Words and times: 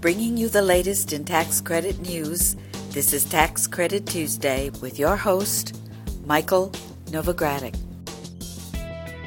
Bringing 0.00 0.36
you 0.36 0.48
the 0.48 0.62
latest 0.62 1.12
in 1.12 1.24
tax 1.24 1.60
credit 1.60 1.98
news, 1.98 2.54
this 2.90 3.12
is 3.12 3.24
Tax 3.24 3.66
Credit 3.66 4.06
Tuesday 4.06 4.70
with 4.80 4.96
your 4.96 5.16
host, 5.16 5.76
Michael 6.24 6.70
Novogradac. 7.06 7.76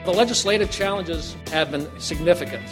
The 0.06 0.14
legislative 0.14 0.72
challenges 0.72 1.36
have 1.48 1.72
been 1.72 1.90
significant. 2.00 2.64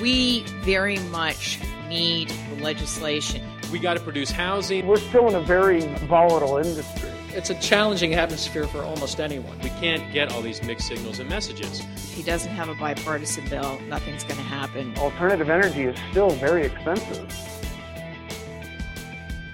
We 0.00 0.40
very 0.64 0.98
much 1.10 1.60
need 1.88 2.28
the 2.28 2.64
legislation. 2.64 3.48
We 3.70 3.78
got 3.78 3.94
to 3.94 4.00
produce 4.00 4.32
housing. 4.32 4.88
We're 4.88 4.96
still 4.96 5.28
in 5.28 5.36
a 5.36 5.40
very 5.40 5.82
volatile 6.08 6.56
industry. 6.56 7.03
It's 7.36 7.50
a 7.50 7.54
challenging 7.56 8.14
atmosphere 8.14 8.68
for 8.68 8.84
almost 8.84 9.18
anyone. 9.18 9.58
We 9.58 9.70
can't 9.70 10.12
get 10.12 10.30
all 10.30 10.40
these 10.40 10.62
mixed 10.62 10.86
signals 10.86 11.18
and 11.18 11.28
messages. 11.28 11.80
If 11.80 12.12
he 12.12 12.22
doesn't 12.22 12.52
have 12.52 12.68
a 12.68 12.76
bipartisan 12.76 13.48
bill, 13.48 13.80
nothing's 13.88 14.22
going 14.22 14.36
to 14.36 14.42
happen. 14.42 14.96
Alternative 14.98 15.50
energy 15.50 15.82
is 15.82 15.98
still 16.12 16.30
very 16.30 16.66
expensive. 16.66 17.28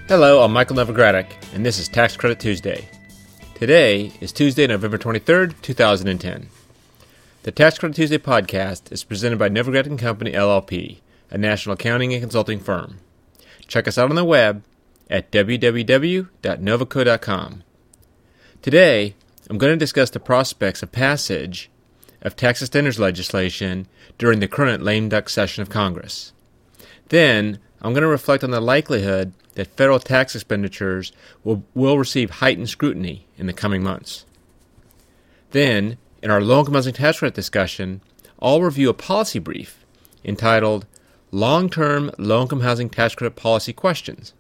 Hello, 0.08 0.42
I'm 0.42 0.52
Michael 0.52 0.77
Novogradac, 0.77 1.32
and 1.55 1.64
this 1.64 1.78
is 1.78 1.88
Tax 1.88 2.19
Credit 2.19 2.38
Tuesday. 2.38 2.86
Today 3.55 4.12
is 4.20 4.30
Tuesday, 4.30 4.66
November 4.66 4.98
23rd, 4.98 5.55
2010. 5.62 6.50
The 7.44 7.50
Tax 7.50 7.78
Credit 7.78 7.94
Tuesday 7.94 8.19
podcast 8.19 8.92
is 8.92 9.05
presented 9.05 9.38
by 9.38 9.48
Novogradac 9.48 9.98
& 9.98 10.00
Company 10.00 10.33
LLP, 10.33 10.98
a 11.30 11.38
national 11.38 11.72
accounting 11.72 12.12
and 12.12 12.20
consulting 12.20 12.60
firm. 12.60 12.98
Check 13.66 13.88
us 13.88 13.97
out 13.97 14.10
on 14.10 14.16
the 14.16 14.24
web 14.24 14.64
at 15.08 15.33
www.novoco.com. 15.33 17.62
Today, 18.62 19.14
I'm 19.48 19.56
going 19.56 19.73
to 19.73 19.78
discuss 19.78 20.10
the 20.10 20.20
prospects 20.20 20.82
of 20.82 20.92
passage 20.92 21.70
of 22.20 22.37
tax 22.37 22.62
extenders 22.62 22.98
legislation 22.98 23.86
during 24.19 24.41
the 24.41 24.48
current 24.48 24.83
lame 24.83 25.09
duck 25.09 25.30
session 25.30 25.62
of 25.62 25.70
Congress. 25.70 26.34
Then, 27.09 27.59
I'm 27.80 27.95
going 27.95 28.02
to 28.02 28.09
reflect 28.09 28.45
on 28.45 28.50
the 28.50 28.60
likelihood 28.60 29.33
that 29.55 29.74
federal 29.78 29.98
tax 29.98 30.34
expenditures 30.34 31.11
will, 31.42 31.64
will 31.75 31.97
receive 31.97 32.28
heightened 32.28 32.69
scrutiny 32.69 33.27
in 33.38 33.47
the 33.47 33.55
coming 33.55 33.83
months. 33.83 34.27
Then, 35.53 35.97
in 36.22 36.31
our 36.31 36.42
low 36.42 36.58
income 36.58 36.75
housing 36.75 36.92
tax 36.92 37.20
credit 37.20 37.34
discussion, 37.34 38.03
I'll 38.42 38.61
review 38.61 38.91
a 38.91 38.94
policy 38.94 39.38
brief 39.38 39.86
entitled 40.22 40.84
Long 41.31 41.70
Term 41.70 42.11
Low 42.19 42.42
Income 42.42 42.61
Housing 42.61 42.91
Tax 42.91 43.14
Credit 43.14 43.36
Policy 43.36 43.72
Questions 43.72 44.34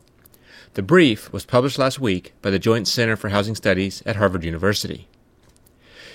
the 0.74 0.82
brief 0.82 1.32
was 1.32 1.44
published 1.44 1.80
last 1.80 1.98
week 1.98 2.32
by 2.42 2.50
the 2.50 2.58
Joint 2.58 2.86
Center 2.86 3.16
for 3.16 3.30
Housing 3.30 3.56
Studies 3.56 4.04
at 4.06 4.14
Harvard 4.14 4.44
University. 4.44 5.08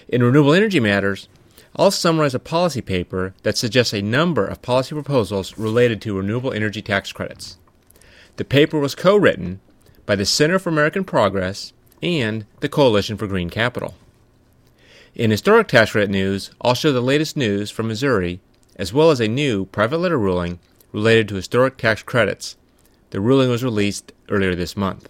In 0.08 0.24
renewable 0.24 0.54
energy 0.54 0.80
matters, 0.80 1.28
I'll 1.76 1.92
summarize 1.92 2.34
a 2.34 2.40
policy 2.40 2.80
paper 2.80 3.34
that 3.44 3.58
suggests 3.58 3.94
a 3.94 4.02
number 4.02 4.46
of 4.46 4.62
policy 4.62 4.96
proposals 4.96 5.58
related 5.58 6.02
to 6.02 6.16
renewable 6.16 6.54
energy 6.54 6.82
tax 6.82 7.12
credits. 7.12 7.58
The 8.38 8.46
paper 8.46 8.80
was 8.80 8.96
co 8.96 9.18
written 9.18 9.60
by 10.06 10.16
the 10.16 10.26
Center 10.26 10.58
for 10.58 10.70
American 10.70 11.04
Progress 11.04 11.74
and 12.02 12.46
the 12.62 12.70
Coalition 12.70 13.18
for 13.18 13.28
Green 13.28 13.50
Capital. 13.50 13.94
In 15.16 15.32
historic 15.32 15.68
tax 15.68 15.92
credit 15.92 16.10
news, 16.10 16.52
I'll 16.62 16.76
show 16.76 16.94
the 16.94 17.02
latest 17.02 17.36
news 17.36 17.72
from 17.72 17.90
Missouri, 17.90 18.40
as 18.78 18.94
well 18.94 19.12
as 19.12 19.20
a 19.20 19.28
new 19.28 19.66
private 19.66 19.98
letter 19.98 20.18
ruling 20.18 20.60
related 20.94 21.28
to 21.28 21.36
historic 21.36 21.76
tax 21.76 22.04
credits 22.04 22.56
the 23.16 23.22
ruling 23.22 23.50
was 23.50 23.64
released 23.64 24.12
earlier 24.28 24.56
this 24.56 24.76
month. 24.76 25.08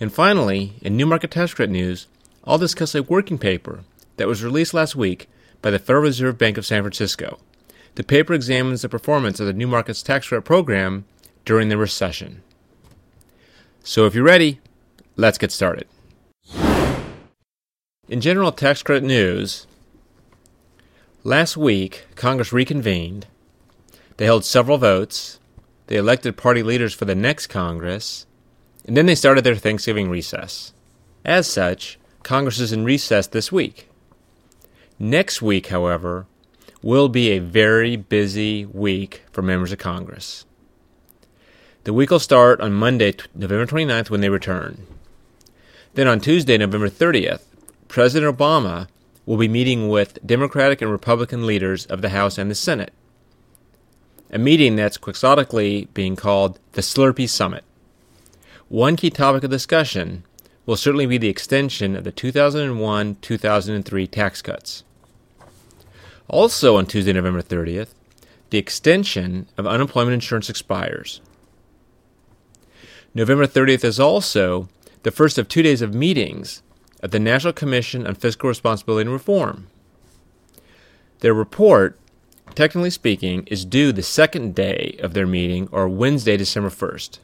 And 0.00 0.10
finally, 0.10 0.72
in 0.80 0.96
new 0.96 1.04
market 1.04 1.32
tax 1.32 1.52
credit 1.52 1.70
news, 1.70 2.06
I'll 2.44 2.56
discuss 2.56 2.94
a 2.94 3.02
working 3.02 3.36
paper 3.36 3.80
that 4.16 4.26
was 4.26 4.42
released 4.42 4.72
last 4.72 4.96
week 4.96 5.28
by 5.60 5.70
the 5.70 5.78
Federal 5.78 6.04
Reserve 6.04 6.38
Bank 6.38 6.56
of 6.56 6.64
San 6.64 6.82
Francisco. 6.82 7.40
The 7.96 8.04
paper 8.04 8.32
examines 8.32 8.80
the 8.80 8.88
performance 8.88 9.38
of 9.38 9.46
the 9.46 9.52
new 9.52 9.66
markets 9.66 10.02
tax 10.02 10.28
credit 10.28 10.46
program 10.46 11.04
during 11.44 11.68
the 11.68 11.76
recession. 11.76 12.40
So 13.82 14.06
if 14.06 14.14
you're 14.14 14.24
ready, 14.24 14.60
let's 15.16 15.36
get 15.36 15.52
started. 15.52 15.86
In 18.08 18.22
general 18.22 18.50
tax 18.50 18.82
credit 18.82 19.04
news, 19.04 19.66
last 21.22 21.54
week 21.54 22.06
Congress 22.14 22.50
reconvened. 22.50 23.26
They 24.16 24.24
held 24.24 24.46
several 24.46 24.78
votes 24.78 25.38
they 25.86 25.96
elected 25.96 26.36
party 26.36 26.62
leaders 26.62 26.94
for 26.94 27.04
the 27.04 27.14
next 27.14 27.48
Congress, 27.48 28.26
and 28.86 28.96
then 28.96 29.06
they 29.06 29.14
started 29.14 29.44
their 29.44 29.54
Thanksgiving 29.54 30.10
recess. 30.10 30.72
As 31.24 31.46
such, 31.46 31.98
Congress 32.22 32.60
is 32.60 32.72
in 32.72 32.84
recess 32.84 33.26
this 33.26 33.52
week. 33.52 33.88
Next 34.98 35.42
week, 35.42 35.68
however, 35.68 36.26
will 36.82 37.08
be 37.08 37.30
a 37.30 37.38
very 37.38 37.96
busy 37.96 38.64
week 38.66 39.24
for 39.32 39.42
members 39.42 39.72
of 39.72 39.78
Congress. 39.78 40.44
The 41.84 41.92
week 41.92 42.10
will 42.10 42.18
start 42.18 42.60
on 42.60 42.72
Monday, 42.72 43.14
November 43.34 43.66
29th, 43.66 44.08
when 44.08 44.20
they 44.20 44.30
return. 44.30 44.86
Then 45.94 46.08
on 46.08 46.20
Tuesday, 46.20 46.56
November 46.56 46.88
30th, 46.88 47.42
President 47.88 48.36
Obama 48.36 48.88
will 49.26 49.36
be 49.36 49.48
meeting 49.48 49.88
with 49.88 50.24
Democratic 50.26 50.82
and 50.82 50.90
Republican 50.90 51.46
leaders 51.46 51.86
of 51.86 52.02
the 52.02 52.08
House 52.10 52.38
and 52.38 52.50
the 52.50 52.54
Senate 52.54 52.92
a 54.34 54.38
meeting 54.38 54.74
that's 54.74 54.98
quixotically 54.98 55.88
being 55.94 56.16
called 56.16 56.58
the 56.72 56.80
Slurpee 56.80 57.28
Summit. 57.28 57.62
One 58.68 58.96
key 58.96 59.08
topic 59.08 59.44
of 59.44 59.50
discussion 59.50 60.24
will 60.66 60.76
certainly 60.76 61.06
be 61.06 61.18
the 61.18 61.28
extension 61.28 61.94
of 61.94 62.02
the 62.02 62.10
2001 62.10 63.16
2003 63.22 64.06
tax 64.08 64.42
cuts. 64.42 64.82
Also 66.26 66.76
on 66.76 66.86
Tuesday, 66.86 67.12
November 67.12 67.42
30th, 67.42 67.94
the 68.50 68.58
extension 68.58 69.46
of 69.56 69.68
unemployment 69.68 70.14
insurance 70.14 70.50
expires. 70.50 71.20
November 73.14 73.46
30th 73.46 73.84
is 73.84 74.00
also 74.00 74.68
the 75.04 75.12
first 75.12 75.38
of 75.38 75.48
two 75.48 75.62
days 75.62 75.80
of 75.80 75.94
meetings 75.94 76.62
of 77.02 77.12
the 77.12 77.20
National 77.20 77.52
Commission 77.52 78.04
on 78.04 78.16
Fiscal 78.16 78.48
Responsibility 78.48 79.02
and 79.02 79.12
Reform. 79.12 79.68
Their 81.20 81.34
report 81.34 81.98
technically 82.54 82.90
speaking, 82.90 83.46
is 83.46 83.64
due 83.64 83.92
the 83.92 84.02
second 84.02 84.54
day 84.54 84.96
of 85.02 85.14
their 85.14 85.26
meeting 85.26 85.68
or 85.72 85.88
Wednesday, 85.88 86.36
December 86.36 86.70
1st. 86.70 87.18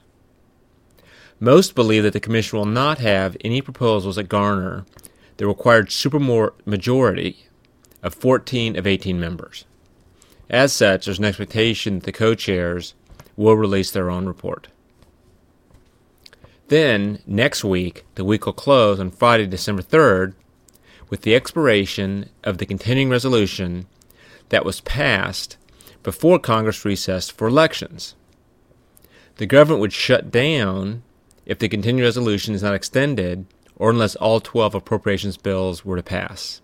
Most 1.39 1.75
believe 1.75 2.03
that 2.03 2.13
the 2.13 2.21
Commission 2.21 2.59
will 2.59 2.67
not 2.67 2.99
have 2.99 3.37
any 3.41 3.63
proposals 3.63 4.17
that 4.17 4.29
garner 4.29 4.85
the 5.39 5.47
required 5.47 5.89
supermajority 5.89 7.37
of 8.03 8.15
14 8.15 8.77
of 8.77 8.87
18 8.87 9.19
members. 9.19 9.65
As 10.51 10.73
such, 10.73 11.07
there's 11.07 11.19
an 11.19 11.25
expectation 11.25 11.95
that 11.95 12.05
the 12.05 12.13
co 12.13 12.35
chairs 12.35 12.95
will 13.37 13.57
release 13.57 13.91
their 13.91 14.11
own 14.11 14.27
report. 14.27 14.69
Then, 16.69 17.21
next 17.27 17.65
week, 17.65 18.05
the 18.17 18.25
week 18.25 18.45
will 18.45 18.53
close 18.53 19.01
on 19.01 19.11
Friday, 19.11 19.47
December 19.47 19.83
3rd, 19.83 20.35
with 21.09 21.23
the 21.23 21.35
expiration 21.35 22.29
of 22.45 22.59
the 22.59 22.67
continuing 22.67 23.09
resolution 23.09 23.87
that 24.51 24.65
was 24.65 24.81
passed 24.83 25.57
before 26.03 26.39
Congress 26.39 26.85
recessed 26.85 27.33
for 27.33 27.49
elections. 27.49 28.15
The 29.37 29.47
government 29.47 29.81
would 29.81 29.93
shut 29.93 30.31
down 30.31 31.03
if 31.47 31.59
the 31.59 31.69
continuing 31.69 32.05
resolution 32.05 32.55
is 32.55 32.63
not 32.63 32.75
extended 32.75 33.47
or 33.77 33.91
unless 33.91 34.15
all 34.17 34.41
12 34.41 34.75
appropriations 34.75 35.39
bills 35.39 35.85
were 35.85 35.97
to 35.97 36.03
pass. 36.03 36.61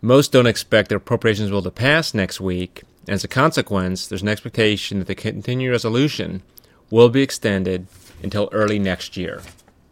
Most 0.00 0.32
don't 0.32 0.46
expect 0.46 0.88
their 0.88 0.98
appropriations 0.98 1.50
bill 1.50 1.62
to 1.62 1.70
pass 1.70 2.14
next 2.14 2.40
week, 2.40 2.82
and 3.06 3.14
as 3.14 3.22
a 3.22 3.28
consequence, 3.28 4.06
there's 4.06 4.22
an 4.22 4.28
expectation 4.28 4.98
that 4.98 5.06
the 5.06 5.14
continuing 5.14 5.70
resolution 5.70 6.42
will 6.90 7.08
be 7.08 7.22
extended 7.22 7.86
until 8.22 8.48
early 8.52 8.78
next 8.78 9.16
year. 9.16 9.42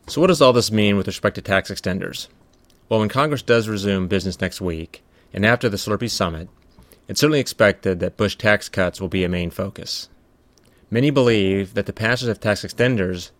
So, 0.06 0.20
what 0.20 0.28
does 0.28 0.42
all 0.42 0.52
this 0.52 0.72
mean 0.72 0.96
with 0.96 1.06
respect 1.06 1.36
to 1.36 1.42
tax 1.42 1.70
extenders? 1.70 2.28
Well, 2.88 3.00
when 3.00 3.08
Congress 3.08 3.42
does 3.42 3.68
resume 3.68 4.08
business 4.08 4.40
next 4.40 4.60
week, 4.60 5.04
and 5.32 5.46
after 5.46 5.68
the 5.68 5.76
Slurpee 5.76 6.10
Summit, 6.10 6.48
it's 7.10 7.20
certainly 7.20 7.40
expected 7.40 7.98
that 7.98 8.16
Bush 8.16 8.36
tax 8.36 8.68
cuts 8.68 9.00
will 9.00 9.08
be 9.08 9.24
a 9.24 9.28
main 9.28 9.50
focus. 9.50 10.08
Many 10.92 11.10
believe 11.10 11.74
that 11.74 11.86
the 11.86 11.92
passage 11.92 12.28
of 12.28 12.38
tax 12.38 12.64
extenders 12.64 13.32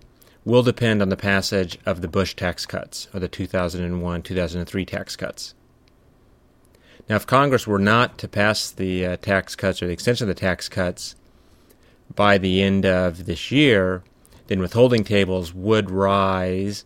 will 0.45 0.65
depend 0.65 1.01
on 1.01 1.09
the 1.09 1.17
passage 1.17 1.79
of 1.87 2.01
the 2.01 2.09
Bush 2.09 2.35
tax 2.35 2.67
cuts, 2.67 3.07
or 3.15 3.21
the 3.21 3.29
2001 3.29 4.23
2003 4.23 4.85
tax 4.85 5.15
cuts. 5.15 5.55
Now, 7.09 7.15
if 7.15 7.29
Congress 7.29 7.65
were 7.65 7.79
not 7.79 8.19
to 8.19 8.27
pass 8.27 8.73
the 8.73 9.07
uh, 9.07 9.17
tax 9.19 9.55
cuts 9.55 9.81
or 9.81 9.87
the 9.87 9.93
extension 9.93 10.29
of 10.29 10.35
the 10.35 10.41
tax 10.41 10.69
cuts 10.69 11.15
by 12.13 12.39
the 12.39 12.61
end 12.63 12.85
of 12.85 13.27
this 13.27 13.53
year, 13.53 14.03
then 14.49 14.59
withholding 14.59 15.05
tables 15.05 15.55
would 15.55 15.93
rise 15.93 16.85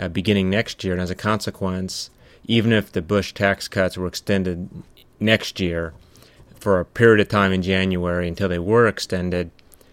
uh, 0.00 0.08
beginning 0.08 0.50
next 0.50 0.82
year, 0.82 0.94
and 0.94 1.02
as 1.02 1.10
a 1.10 1.14
consequence, 1.14 2.10
even 2.44 2.72
if 2.72 2.90
the 2.90 3.02
Bush 3.02 3.32
tax 3.32 3.68
cuts 3.68 3.96
were 3.96 4.08
extended 4.08 4.68
next 5.20 5.60
year, 5.60 5.94
for 6.54 6.80
a 6.80 6.84
period 6.84 7.20
of 7.20 7.28
time 7.28 7.52
in 7.52 7.62
January 7.62 8.28
until 8.28 8.48
they 8.48 8.58
were 8.58 8.86
extended, 8.86 9.50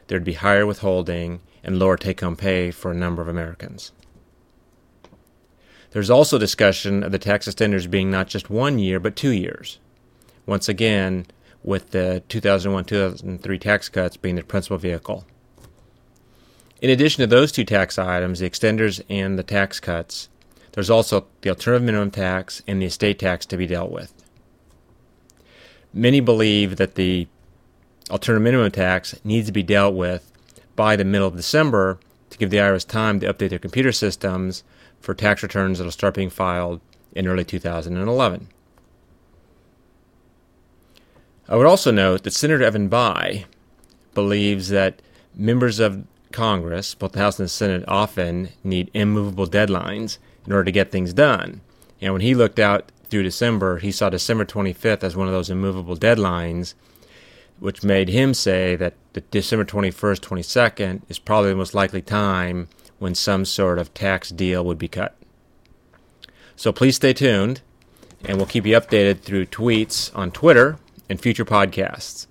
there'd 0.08 0.24
be 0.24 0.34
higher 0.34 0.66
withholding 0.66 1.42
and 1.64 1.80
lower 1.80 1.98
take 1.98 2.22
home 2.22 2.36
pay 2.36 2.72
for 2.72 2.92
a 2.92 2.96
number 2.96 3.22
of 3.22 3.28
Americans. 3.28 3.92
There's 5.92 6.10
also 6.10 6.38
discussion 6.38 7.04
of 7.04 7.12
the 7.12 7.20
tax 7.20 7.48
extenders 7.48 7.90
being 7.90 8.10
not 8.10 8.28
just 8.28 8.50
one 8.50 8.80
year, 8.80 9.00
but 9.00 9.16
two 9.16 9.32
years. 9.32 9.80
Once 10.46 10.70
again, 10.70 11.26
with 11.64 11.92
the 11.92 12.24
2001 12.30 12.86
2003 12.86 13.60
tax 13.60 13.90
cuts 13.90 14.18
being 14.18 14.36
the 14.36 14.44
principal 14.44 14.78
vehicle. 14.78 15.26
In 16.82 16.90
addition 16.90 17.22
to 17.22 17.28
those 17.28 17.52
two 17.52 17.64
tax 17.64 18.00
items, 18.00 18.40
the 18.40 18.50
extenders 18.50 19.04
and 19.10 19.38
the 19.38 19.44
tax 19.44 19.80
cuts, 19.80 20.30
there's 20.72 20.90
also 20.90 21.28
the 21.42 21.50
alternative 21.50 21.86
minimum 21.86 22.10
tax 22.10 22.64
and 22.66 22.82
the 22.82 22.88
estate 22.88 23.20
tax 23.20 23.46
to 23.48 23.58
be 23.58 23.68
dealt 23.68 23.92
with. 23.92 24.14
Many 25.94 26.20
believe 26.20 26.78
that 26.78 26.96
the 26.96 27.28
alternative 28.10 28.44
minimum 28.44 28.72
tax 28.72 29.16
needs 29.24 29.48
to 29.48 29.52
be 29.52 29.64
dealt 29.64 29.96
with 29.96 30.32
by 30.76 30.96
the 30.96 31.04
middle 31.04 31.28
of 31.28 31.36
December 31.36 32.00
to 32.30 32.38
give 32.38 32.50
the 32.50 32.58
IRS 32.58 32.88
time 32.88 33.20
to 33.20 33.34
update 33.34 33.50
their 33.50 33.60
computer 33.60 33.92
systems 33.92 34.64
for 35.00 35.14
tax 35.14 35.44
returns 35.44 35.78
that 35.78 35.84
will 35.84 35.92
start 35.92 36.14
being 36.14 36.30
filed 36.30 36.80
in 37.14 37.28
early 37.28 37.44
2011. 37.44 38.48
I 41.50 41.56
would 41.56 41.68
also 41.68 41.92
note 41.92 42.24
that 42.24 42.32
Senator 42.32 42.64
Evan 42.64 42.90
Bayh 42.90 43.44
believes 44.14 44.70
that 44.70 45.02
members 45.36 45.80
of 45.80 46.06
Congress, 46.32 46.96
both 46.96 47.12
the 47.12 47.20
House 47.20 47.38
and 47.40 47.46
the 47.46 47.50
Senate, 47.50 47.84
often 47.88 48.50
need 48.64 48.90
immovable 48.94 49.48
deadlines 49.48 50.18
in 50.46 50.54
order 50.54 50.64
to 50.64 50.72
get 50.72 50.92
things 50.92 51.12
done. 51.14 51.60
And 52.00 52.14
when 52.14 52.22
he 52.22 52.36
looked 52.36 52.60
out 52.60 52.92
through 53.12 53.24
December, 53.24 53.78
he 53.78 53.92
saw 53.92 54.10
December 54.10 54.46
25th 54.46 55.04
as 55.04 55.16
one 55.16 55.28
of 55.28 55.34
those 55.34 55.50
immovable 55.50 55.98
deadlines, 55.98 56.74
which 57.60 57.84
made 57.84 58.08
him 58.08 58.34
say 58.34 58.76
that 58.78 58.96
the 59.14 59.22
December 59.22 59.66
21st, 59.66 60.20
22nd 60.22 61.02
is 61.10 61.20
probably 61.20 61.50
the 61.50 61.56
most 61.58 61.76
likely 61.76 62.02
time 62.02 62.70
when 62.98 63.14
some 63.14 63.44
sort 63.46 63.78
of 63.78 63.94
tax 63.94 64.30
deal 64.30 64.64
would 64.66 64.78
be 64.78 64.88
cut. 64.88 65.16
So 66.56 66.72
please 66.72 66.96
stay 66.96 67.12
tuned, 67.12 67.62
and 68.24 68.38
we'll 68.38 68.46
keep 68.46 68.66
you 68.66 68.80
updated 68.80 69.22
through 69.22 69.48
tweets 69.48 70.16
on 70.16 70.32
Twitter 70.32 70.78
and 71.10 71.20
future 71.20 71.46
podcasts. 71.46 72.28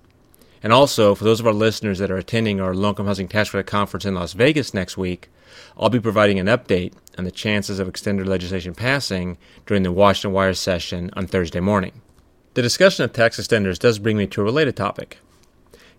And 0.63 0.73
also, 0.73 1.15
for 1.15 1.23
those 1.23 1.39
of 1.39 1.47
our 1.47 1.53
listeners 1.53 1.99
that 1.99 2.11
are 2.11 2.17
attending 2.17 2.59
our 2.59 2.73
low 2.73 2.89
income 2.89 3.05
housing 3.05 3.27
tax 3.27 3.51
credit 3.51 3.67
conference 3.67 4.05
in 4.05 4.15
Las 4.15 4.33
Vegas 4.33 4.73
next 4.73 4.97
week, 4.97 5.29
I'll 5.77 5.89
be 5.89 5.99
providing 5.99 6.39
an 6.39 6.47
update 6.47 6.93
on 7.17 7.23
the 7.23 7.31
chances 7.31 7.79
of 7.79 7.87
extended 7.87 8.27
legislation 8.27 8.73
passing 8.73 9.37
during 9.65 9.83
the 9.83 9.91
Washington 9.91 10.33
Wire 10.33 10.53
session 10.53 11.09
on 11.13 11.27
Thursday 11.27 11.59
morning. 11.59 12.01
The 12.53 12.61
discussion 12.61 13.05
of 13.05 13.13
tax 13.13 13.39
extenders 13.39 13.79
does 13.79 13.99
bring 13.99 14.17
me 14.17 14.27
to 14.27 14.41
a 14.41 14.43
related 14.43 14.75
topic. 14.75 15.19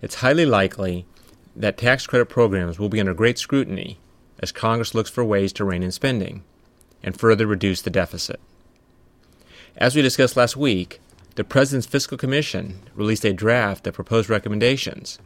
It's 0.01 0.17
highly 0.17 0.47
likely 0.47 1.07
that 1.57 1.79
tax 1.79 2.07
credit 2.07 2.27
programs 2.27 2.79
will 2.79 2.89
be 2.89 3.01
under 3.01 3.15
great 3.15 3.39
scrutiny 3.39 3.99
as 4.39 4.53
Congress 4.53 4.95
looks 4.95 5.11
for 5.11 5.25
ways 5.25 5.53
to 5.55 5.65
rein 5.65 5.83
in 5.83 5.93
spending 5.93 6.43
and 7.03 7.19
further 7.19 7.47
reduce 7.47 7.83
the 7.83 7.91
deficit. 7.91 8.41
As 9.77 9.97
we 9.97 10.03
discussed 10.03 10.37
last 10.37 10.57
week, 10.57 11.01
the 11.35 11.45
President's 11.45 11.87
Fiscal 11.87 12.19
Commission 12.19 12.81
released 12.95 13.25
a 13.25 13.33
draft 13.33 13.85
that 13.85 13.95
proposed 13.95 14.29
recommendations, 14.29 15.19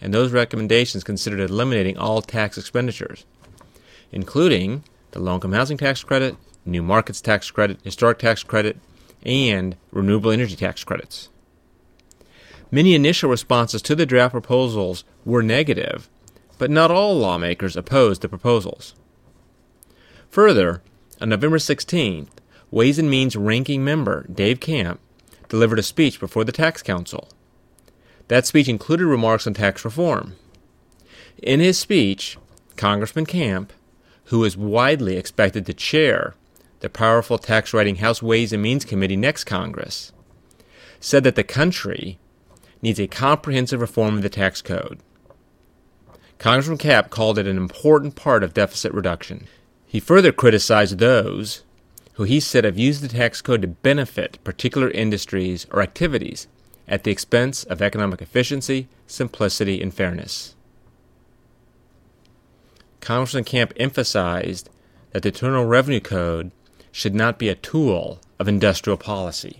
and 0.00 0.12
those 0.12 0.32
recommendations 0.32 1.02
considered 1.02 1.40
eliminating 1.40 1.96
all 1.96 2.20
tax 2.20 2.58
expenditures, 2.58 3.24
including 4.14 4.84
the 5.10 5.18
low 5.18 5.34
income 5.34 5.52
housing 5.52 5.76
tax 5.76 6.02
credit, 6.04 6.36
new 6.64 6.82
markets 6.82 7.20
tax 7.20 7.50
credit, 7.50 7.78
historic 7.82 8.18
tax 8.18 8.44
credit, 8.44 8.78
and 9.24 9.76
renewable 9.90 10.30
energy 10.30 10.54
tax 10.54 10.84
credits. 10.84 11.28
Many 12.70 12.94
initial 12.94 13.28
responses 13.28 13.82
to 13.82 13.94
the 13.94 14.06
draft 14.06 14.32
proposals 14.32 15.04
were 15.24 15.42
negative, 15.42 16.08
but 16.58 16.70
not 16.70 16.92
all 16.92 17.18
lawmakers 17.18 17.76
opposed 17.76 18.22
the 18.22 18.28
proposals. 18.28 18.94
Further, 20.30 20.80
on 21.20 21.28
November 21.28 21.58
16th, 21.58 22.28
Ways 22.70 22.98
and 22.98 23.10
Means 23.10 23.36
ranking 23.36 23.84
member 23.84 24.26
Dave 24.32 24.60
Camp 24.60 25.00
delivered 25.48 25.78
a 25.78 25.82
speech 25.82 26.20
before 26.20 26.44
the 26.44 26.52
Tax 26.52 26.82
Council. 26.82 27.28
That 28.28 28.46
speech 28.46 28.68
included 28.68 29.06
remarks 29.06 29.46
on 29.46 29.54
tax 29.54 29.84
reform. 29.84 30.36
In 31.42 31.60
his 31.60 31.78
speech, 31.78 32.38
Congressman 32.76 33.26
Camp, 33.26 33.72
who 34.26 34.44
is 34.44 34.56
widely 34.56 35.16
expected 35.16 35.66
to 35.66 35.74
chair 35.74 36.34
the 36.80 36.90
powerful 36.90 37.38
tax 37.38 37.72
writing 37.72 37.96
House 37.96 38.22
Ways 38.22 38.52
and 38.52 38.62
Means 38.62 38.84
Committee 38.84 39.16
next 39.16 39.44
Congress, 39.44 40.12
said 41.00 41.24
that 41.24 41.34
the 41.34 41.44
country 41.44 42.18
needs 42.82 43.00
a 43.00 43.06
comprehensive 43.06 43.80
reform 43.80 44.16
of 44.16 44.22
the 44.22 44.28
tax 44.28 44.60
code. 44.60 44.98
Congressman 46.38 46.76
Camp 46.76 47.08
called 47.08 47.38
it 47.38 47.46
an 47.46 47.56
important 47.56 48.16
part 48.16 48.42
of 48.42 48.52
deficit 48.52 48.92
reduction. 48.92 49.46
He 49.86 50.00
further 50.00 50.32
criticized 50.32 50.98
those 50.98 51.62
who 52.14 52.24
he 52.24 52.38
said 52.40 52.64
have 52.64 52.78
used 52.78 53.02
the 53.02 53.08
tax 53.08 53.40
code 53.40 53.62
to 53.62 53.68
benefit 53.68 54.42
particular 54.44 54.90
industries 54.90 55.66
or 55.70 55.82
activities 55.82 56.48
at 56.86 57.04
the 57.04 57.10
expense 57.10 57.64
of 57.64 57.80
economic 57.80 58.20
efficiency, 58.20 58.88
simplicity, 59.06 59.80
and 59.80 59.94
fairness. 59.94 60.53
Congressman 63.04 63.44
Camp 63.44 63.74
emphasized 63.76 64.70
that 65.12 65.22
the 65.22 65.28
Internal 65.28 65.66
Revenue 65.66 66.00
Code 66.00 66.52
should 66.90 67.14
not 67.14 67.38
be 67.38 67.50
a 67.50 67.54
tool 67.54 68.18
of 68.38 68.48
industrial 68.48 68.96
policy. 68.96 69.58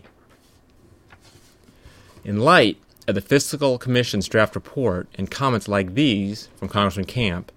In 2.24 2.40
light 2.40 2.78
of 3.06 3.14
the 3.14 3.20
Fiscal 3.20 3.76
Commission's 3.76 4.28
draft 4.28 4.54
report 4.54 5.08
and 5.16 5.30
comments 5.30 5.68
like 5.68 5.92
these 5.92 6.48
from 6.56 6.70
Congressman 6.70 7.04
Camp, 7.04 7.52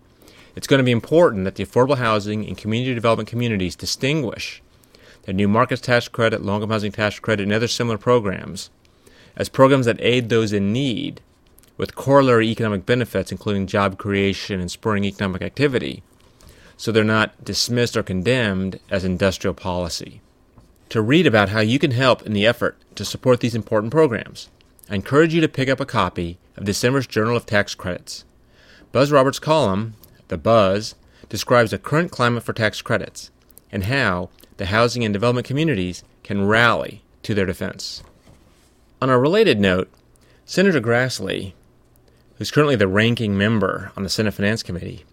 it's 0.58 0.68
going 0.68 0.80
to 0.80 0.84
be 0.84 0.92
important 0.92 1.46
that 1.46 1.56
the 1.56 1.66
affordable 1.66 1.98
housing 1.98 2.46
and 2.46 2.58
community 2.58 2.94
development 2.94 3.30
communities 3.30 3.78
distinguish 3.78 4.62
the 5.24 5.32
new 5.32 5.48
markets 5.48 5.82
tax 5.82 6.10
credit, 6.10 6.42
long-term 6.42 6.70
housing 6.70 6.92
tax 6.92 7.18
credit, 7.20 7.44
and 7.44 7.54
other 7.54 7.68
similar 7.68 7.98
programs 7.98 8.70
as 9.38 9.48
programs 9.48 9.86
that 9.86 10.02
aid 10.02 10.28
those 10.28 10.52
in 10.52 10.74
need 10.74 11.22
with 11.78 11.96
corollary 11.96 12.48
economic 12.50 12.86
benefits, 12.86 13.32
including 13.32 13.68
job 13.68 13.98
creation 13.98 14.60
and 14.60 14.70
spurring 14.70 15.06
economic 15.06 15.42
activity, 15.42 16.04
so 16.76 16.92
they're 16.92 17.04
not 17.04 17.44
dismissed 17.44 17.96
or 17.96 18.04
condemned 18.04 18.80
as 18.90 19.04
industrial 19.04 19.54
policy. 19.54 20.22
To 20.90 21.02
read 21.02 21.28
about 21.28 21.50
how 21.50 21.60
you 21.60 21.80
can 21.80 21.92
help 21.92 22.22
in 22.24 22.34
the 22.34 22.46
effort 22.46 22.78
to 22.96 23.06
support 23.06 23.40
these 23.40 23.56
important 23.56 23.92
programs, 23.92 24.50
I 24.90 24.96
encourage 24.96 25.34
you 25.34 25.42
to 25.42 25.50
pick 25.50 25.70
up 25.70 25.80
a 25.80 25.86
copy 25.86 26.38
of 26.56 26.66
December's 26.66 27.08
Journal 27.08 27.36
of 27.36 27.46
Tax 27.46 27.76
Credits. 27.76 28.24
Buzz 28.92 29.12
Roberts' 29.12 29.40
column, 29.40 29.96
The 30.30 30.38
Buzz, 30.38 30.96
describes 31.30 31.72
the 31.72 31.78
current 31.78 32.12
climate 32.12 32.44
for 32.44 32.54
tax 32.54 32.82
credits 32.82 33.32
and 33.72 33.86
how 33.86 34.30
the 34.58 34.68
housing 34.68 35.04
and 35.04 35.14
development 35.14 35.46
communities 35.46 36.04
can 36.24 36.48
rally 36.48 37.04
to 37.24 37.34
their 37.34 37.46
defense. 37.46 38.02
On 39.02 39.10
a 39.10 39.20
related 39.20 39.60
note, 39.60 39.90
Senator 40.46 40.80
Grassley, 40.80 41.54
who's 42.38 42.52
currently 42.52 42.76
the 42.76 42.88
ranking 42.88 43.38
member 43.38 43.92
on 43.98 44.04
the 44.04 44.10
Senate 44.10 44.34
Finance 44.34 44.64
Committee, 44.64 45.06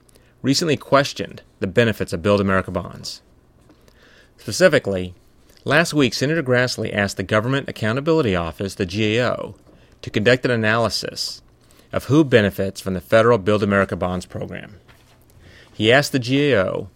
recently 0.43 0.77
questioned 0.77 1.43
the 1.61 1.67
benefits 1.67 2.13
of 2.13 2.23
Build 2.23 2.41
America 2.41 2.71
bonds. 2.71 3.23
Specifically, 4.37 5.15
last 5.65 5.95
week 5.95 6.13
Senator 6.13 6.43
Grassley 6.43 6.95
asked 6.95 7.17
the 7.17 7.23
Government 7.23 7.69
Accountability 7.69 8.37
Office, 8.37 8.75
the 8.75 8.85
GAO, 8.85 9.55
to 10.03 10.11
conduct 10.11 10.45
an 10.45 10.51
analysis 10.51 11.41
of 11.93 12.05
who 12.05 12.25
benefits 12.25 12.81
from 12.81 12.95
the 12.95 13.01
federal 13.01 13.39
Build 13.39 13.63
America 13.63 13.97
bonds 13.97 14.27
program. 14.27 14.81
He 15.73 15.91
asked 15.91 16.13
the 16.13 16.19
GAO 16.19 16.89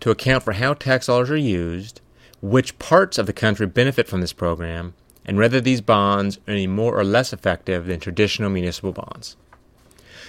to 0.00 0.10
account 0.10 0.44
for 0.44 0.52
how 0.52 0.74
tax 0.74 1.06
dollars 1.06 1.30
are 1.30 1.36
used, 1.36 2.00
which 2.40 2.78
parts 2.78 3.18
of 3.18 3.26
the 3.26 3.32
country 3.32 3.66
benefit 3.66 4.08
from 4.08 4.20
this 4.20 4.32
program, 4.32 4.94
and 5.26 5.36
whether 5.36 5.60
these 5.60 5.80
bonds 5.80 6.38
are 6.48 6.52
any 6.52 6.66
more 6.66 6.98
or 6.98 7.04
less 7.04 7.32
effective 7.32 7.86
than 7.86 8.00
traditional 8.00 8.50
municipal 8.50 8.92
bonds. 8.92 9.36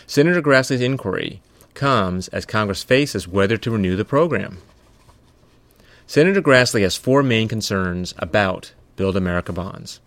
Senator 0.08 0.42
Grassley's 0.42 0.82
inquiry 0.82 1.42
comes 1.74 2.28
as 2.30 2.46
Congress 2.46 2.84
faces 2.84 3.28
whether 3.28 3.58
to 3.58 3.72
renew 3.72 3.96
the 3.96 4.06
program. 4.06 4.60
Senator 6.08 6.42
Grassley 6.42 6.82
has 6.82 6.96
four 6.96 7.24
main 7.24 7.48
concerns 7.48 8.14
about 8.18 8.74
Build 8.96 9.18
America 9.18 9.52
bonds. 9.52 10.00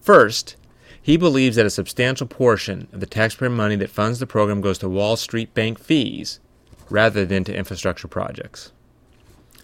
First, 0.00 0.56
he 1.00 1.18
believes 1.18 1.56
that 1.56 1.66
a 1.66 1.70
substantial 1.70 2.26
portion 2.26 2.88
of 2.92 3.00
the 3.00 3.06
taxpayer 3.06 3.50
money 3.50 3.76
that 3.76 3.90
funds 3.90 4.18
the 4.18 4.26
program 4.26 4.62
goes 4.62 4.78
to 4.78 4.88
Wall 4.88 5.16
Street 5.16 5.52
bank 5.52 5.78
fees 5.78 6.40
rather 6.88 7.26
than 7.26 7.44
to 7.44 7.54
infrastructure 7.54 8.08
projects. 8.08 8.72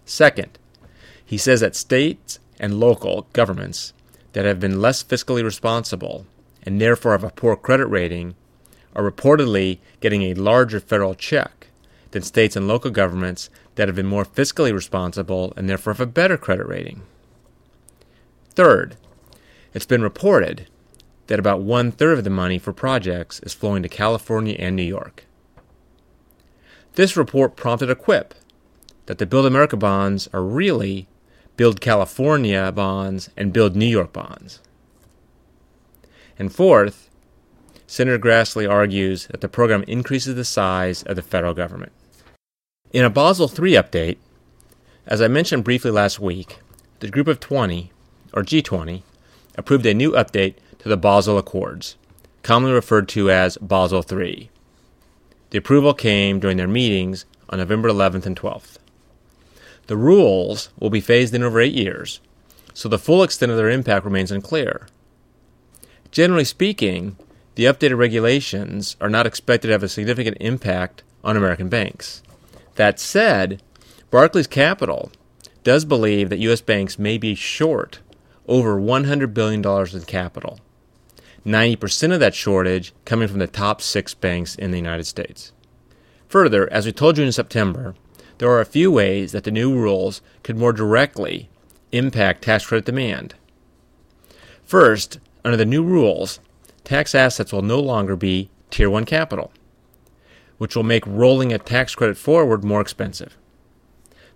Second, 0.04 0.58
he 1.24 1.38
says 1.38 1.60
that 1.60 1.74
states 1.74 2.38
and 2.58 2.78
local 2.78 3.26
governments 3.32 3.94
that 4.32 4.44
have 4.44 4.60
been 4.60 4.82
less 4.82 5.02
fiscally 5.02 5.42
responsible 5.42 6.26
and 6.62 6.78
therefore 6.78 7.12
have 7.12 7.24
a 7.24 7.30
poor 7.30 7.56
credit 7.56 7.86
rating 7.86 8.34
are 8.94 9.08
reportedly 9.08 9.78
getting 10.00 10.22
a 10.22 10.34
larger 10.34 10.80
federal 10.80 11.14
check 11.14 11.68
than 12.10 12.22
states 12.22 12.56
and 12.56 12.66
local 12.66 12.90
governments 12.90 13.50
that 13.76 13.88
have 13.88 13.96
been 13.96 14.06
more 14.06 14.24
fiscally 14.24 14.72
responsible 14.72 15.52
and 15.56 15.68
therefore 15.68 15.92
have 15.92 16.00
a 16.00 16.06
better 16.06 16.36
credit 16.36 16.66
rating. 16.66 17.02
Third, 18.50 18.96
it's 19.72 19.86
been 19.86 20.02
reported 20.02 20.66
that 21.28 21.38
about 21.38 21.62
one 21.62 21.92
third 21.92 22.18
of 22.18 22.24
the 22.24 22.30
money 22.30 22.58
for 22.58 22.72
projects 22.72 23.38
is 23.40 23.54
flowing 23.54 23.82
to 23.82 23.88
California 23.88 24.56
and 24.58 24.74
New 24.74 24.82
York. 24.82 25.24
This 26.94 27.16
report 27.16 27.54
prompted 27.54 27.88
a 27.88 27.94
quip 27.94 28.34
that 29.06 29.18
the 29.18 29.26
Build 29.26 29.46
America 29.46 29.76
bonds 29.76 30.28
are 30.32 30.42
really 30.42 31.06
Build 31.56 31.80
California 31.80 32.72
bonds 32.72 33.30
and 33.36 33.52
Build 33.52 33.76
New 33.76 33.86
York 33.86 34.12
bonds. 34.12 34.60
And 36.38 36.52
fourth, 36.52 37.10
Senator 37.90 38.20
Grassley 38.20 38.70
argues 38.70 39.26
that 39.26 39.40
the 39.40 39.48
program 39.48 39.82
increases 39.88 40.36
the 40.36 40.44
size 40.44 41.02
of 41.02 41.16
the 41.16 41.22
federal 41.22 41.54
government. 41.54 41.90
In 42.92 43.04
a 43.04 43.10
Basel 43.10 43.48
III 43.48 43.72
update, 43.72 44.16
as 45.08 45.20
I 45.20 45.26
mentioned 45.26 45.64
briefly 45.64 45.90
last 45.90 46.20
week, 46.20 46.60
the 47.00 47.10
Group 47.10 47.26
of 47.26 47.40
20, 47.40 47.90
or 48.32 48.44
G20, 48.44 49.02
approved 49.56 49.84
a 49.86 49.92
new 49.92 50.12
update 50.12 50.54
to 50.78 50.88
the 50.88 50.96
Basel 50.96 51.36
Accords, 51.36 51.96
commonly 52.44 52.72
referred 52.72 53.08
to 53.08 53.28
as 53.28 53.58
Basel 53.58 54.04
III. 54.08 54.48
The 55.50 55.58
approval 55.58 55.92
came 55.92 56.38
during 56.38 56.58
their 56.58 56.68
meetings 56.68 57.24
on 57.48 57.58
November 57.58 57.88
11th 57.88 58.24
and 58.24 58.38
12th. 58.38 58.78
The 59.88 59.96
rules 59.96 60.68
will 60.78 60.90
be 60.90 61.00
phased 61.00 61.34
in 61.34 61.42
over 61.42 61.60
eight 61.60 61.74
years, 61.74 62.20
so 62.72 62.88
the 62.88 63.00
full 63.00 63.24
extent 63.24 63.50
of 63.50 63.58
their 63.58 63.68
impact 63.68 64.04
remains 64.04 64.30
unclear. 64.30 64.86
Generally 66.12 66.44
speaking, 66.44 67.16
the 67.60 67.66
updated 67.66 67.98
regulations 67.98 68.96
are 69.02 69.10
not 69.10 69.26
expected 69.26 69.68
to 69.68 69.72
have 69.72 69.82
a 69.82 69.88
significant 69.90 70.34
impact 70.40 71.02
on 71.22 71.36
American 71.36 71.68
banks. 71.68 72.22
That 72.76 72.98
said, 72.98 73.62
Barclays 74.10 74.46
Capital 74.46 75.12
does 75.62 75.84
believe 75.84 76.30
that 76.30 76.38
U.S. 76.38 76.62
banks 76.62 76.98
may 76.98 77.18
be 77.18 77.34
short 77.34 77.98
over 78.48 78.80
$100 78.80 79.34
billion 79.34 79.62
in 79.62 80.02
capital, 80.06 80.58
90% 81.44 82.14
of 82.14 82.20
that 82.20 82.34
shortage 82.34 82.94
coming 83.04 83.28
from 83.28 83.40
the 83.40 83.46
top 83.46 83.82
six 83.82 84.14
banks 84.14 84.54
in 84.54 84.70
the 84.70 84.78
United 84.78 85.04
States. 85.04 85.52
Further, 86.28 86.66
as 86.72 86.86
we 86.86 86.92
told 86.92 87.18
you 87.18 87.24
in 87.24 87.30
September, 87.30 87.94
there 88.38 88.48
are 88.48 88.62
a 88.62 88.64
few 88.64 88.90
ways 88.90 89.32
that 89.32 89.44
the 89.44 89.50
new 89.50 89.74
rules 89.74 90.22
could 90.42 90.56
more 90.56 90.72
directly 90.72 91.50
impact 91.92 92.40
tax 92.40 92.64
credit 92.64 92.86
demand. 92.86 93.34
First, 94.64 95.18
under 95.44 95.58
the 95.58 95.66
new 95.66 95.84
rules, 95.84 96.40
tax 96.84 97.14
assets 97.14 97.52
will 97.52 97.62
no 97.62 97.80
longer 97.80 98.16
be 98.16 98.50
Tier 98.70 98.90
1 98.90 99.04
capital 99.04 99.52
which 100.60 100.76
will 100.76 100.82
make 100.82 101.06
rolling 101.06 101.54
a 101.54 101.58
tax 101.58 101.94
credit 101.94 102.18
forward 102.18 102.62
more 102.62 102.82
expensive. 102.82 103.38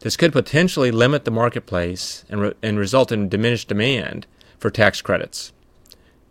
This 0.00 0.16
could 0.16 0.32
potentially 0.32 0.90
limit 0.90 1.26
the 1.26 1.30
marketplace 1.30 2.24
and, 2.30 2.40
re- 2.40 2.54
and 2.62 2.78
result 2.78 3.12
in 3.12 3.28
diminished 3.28 3.68
demand 3.68 4.26
for 4.56 4.70
tax 4.70 5.02
credits, 5.02 5.52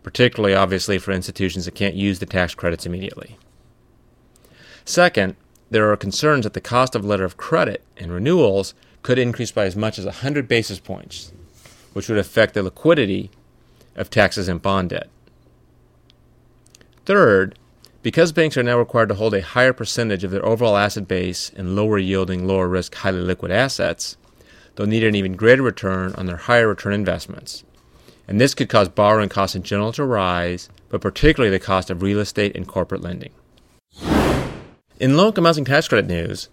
particularly, 0.02 0.52
obviously, 0.52 0.98
for 0.98 1.12
institutions 1.12 1.64
that 1.66 1.76
can't 1.76 1.94
use 1.94 2.18
the 2.18 2.26
tax 2.26 2.56
credits 2.56 2.86
immediately. 2.86 3.38
Second, 4.84 5.36
there 5.70 5.88
are 5.92 5.96
concerns 5.96 6.42
that 6.42 6.54
the 6.54 6.60
cost 6.60 6.96
of 6.96 7.04
letter 7.04 7.24
of 7.24 7.36
credit 7.36 7.84
and 7.96 8.12
renewals 8.12 8.74
could 9.02 9.16
increase 9.16 9.52
by 9.52 9.64
as 9.64 9.76
much 9.76 9.96
as 9.96 10.06
100 10.06 10.48
basis 10.48 10.80
points, 10.80 11.32
which 11.92 12.08
would 12.08 12.18
affect 12.18 12.54
the 12.54 12.64
liquidity 12.64 13.30
of 13.94 14.10
taxes 14.10 14.48
and 14.48 14.60
bond 14.60 14.90
debt. 14.90 15.08
Third, 17.04 17.58
because 18.02 18.32
banks 18.32 18.56
are 18.56 18.62
now 18.62 18.78
required 18.78 19.08
to 19.08 19.14
hold 19.14 19.34
a 19.34 19.42
higher 19.42 19.72
percentage 19.72 20.24
of 20.24 20.30
their 20.30 20.44
overall 20.44 20.76
asset 20.76 21.08
base 21.08 21.50
in 21.50 21.76
lower 21.76 21.98
yielding, 21.98 22.46
lower 22.46 22.68
risk, 22.68 22.94
highly 22.94 23.20
liquid 23.20 23.50
assets, 23.50 24.16
they'll 24.74 24.86
need 24.86 25.04
an 25.04 25.14
even 25.14 25.36
greater 25.36 25.62
return 25.62 26.14
on 26.14 26.26
their 26.26 26.36
higher 26.36 26.68
return 26.68 26.92
investments. 26.92 27.64
And 28.26 28.40
this 28.40 28.54
could 28.54 28.68
cause 28.68 28.88
borrowing 28.88 29.28
costs 29.28 29.56
in 29.56 29.62
general 29.62 29.92
to 29.92 30.04
rise, 30.04 30.68
but 30.88 31.00
particularly 31.00 31.50
the 31.50 31.62
cost 31.62 31.90
of 31.90 32.02
real 32.02 32.20
estate 32.20 32.56
and 32.56 32.66
corporate 32.66 33.02
lending. 33.02 33.32
In 34.98 35.16
low 35.16 35.28
income 35.28 35.44
housing 35.44 35.64
tax 35.64 35.88
credit 35.88 36.06
news, 36.06 36.48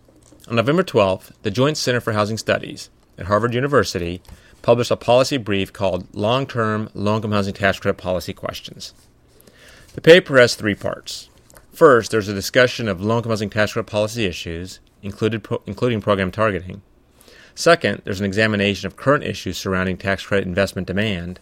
on 0.48 0.56
November 0.56 0.84
12th, 0.84 1.32
the 1.44 1.52
Joint 1.52 1.78
Center 1.78 2.02
for 2.02 2.14
Housing 2.14 2.38
Studies 2.38 2.90
at 3.18 3.28
Harvard 3.28 3.54
University 3.54 4.22
published 4.62 4.92
a 4.92 4.98
policy 4.98 5.38
brief 5.38 5.72
called 5.72 6.14
Long 6.14 6.46
Term 6.46 6.90
Low 6.94 7.16
Income 7.16 7.32
Housing 7.32 7.54
Tax 7.54 7.80
Credit 7.80 7.98
Policy 7.98 8.34
Questions. 8.34 8.94
The 9.94 10.00
paper 10.02 10.38
has 10.38 10.56
three 10.56 10.76
parts. 10.76 11.30
First, 11.74 12.12
there's 12.12 12.30
a 12.30 12.34
discussion 12.34 12.88
of 12.88 13.02
low 13.02 13.18
income 13.18 13.32
housing 13.32 13.50
tax 13.50 13.74
credit 13.74 13.92
policy 13.92 14.26
issues, 14.26 14.80
pro- 15.02 15.62
including 15.66 16.00
program 16.00 16.32
targeting. 16.32 16.82
Second, 17.56 18.02
there's 18.06 18.22
an 18.22 18.26
examination 18.26 18.88
of 18.88 18.96
current 18.96 19.26
issues 19.26 19.58
surrounding 19.58 19.98
tax 19.98 20.26
credit 20.26 20.48
investment 20.48 20.88
demand. 20.88 21.42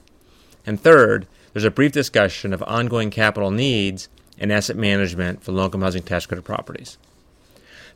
And 0.66 0.82
third, 0.82 1.28
there's 1.54 1.64
a 1.64 1.70
brief 1.70 1.92
discussion 1.92 2.52
of 2.52 2.64
ongoing 2.64 3.12
capital 3.12 3.52
needs 3.52 4.10
and 4.40 4.52
asset 4.52 4.76
management 4.76 5.44
for 5.44 5.52
low 5.52 5.66
income 5.66 5.82
housing 5.82 6.02
tax 6.02 6.26
credit 6.26 6.44
properties. 6.44 6.98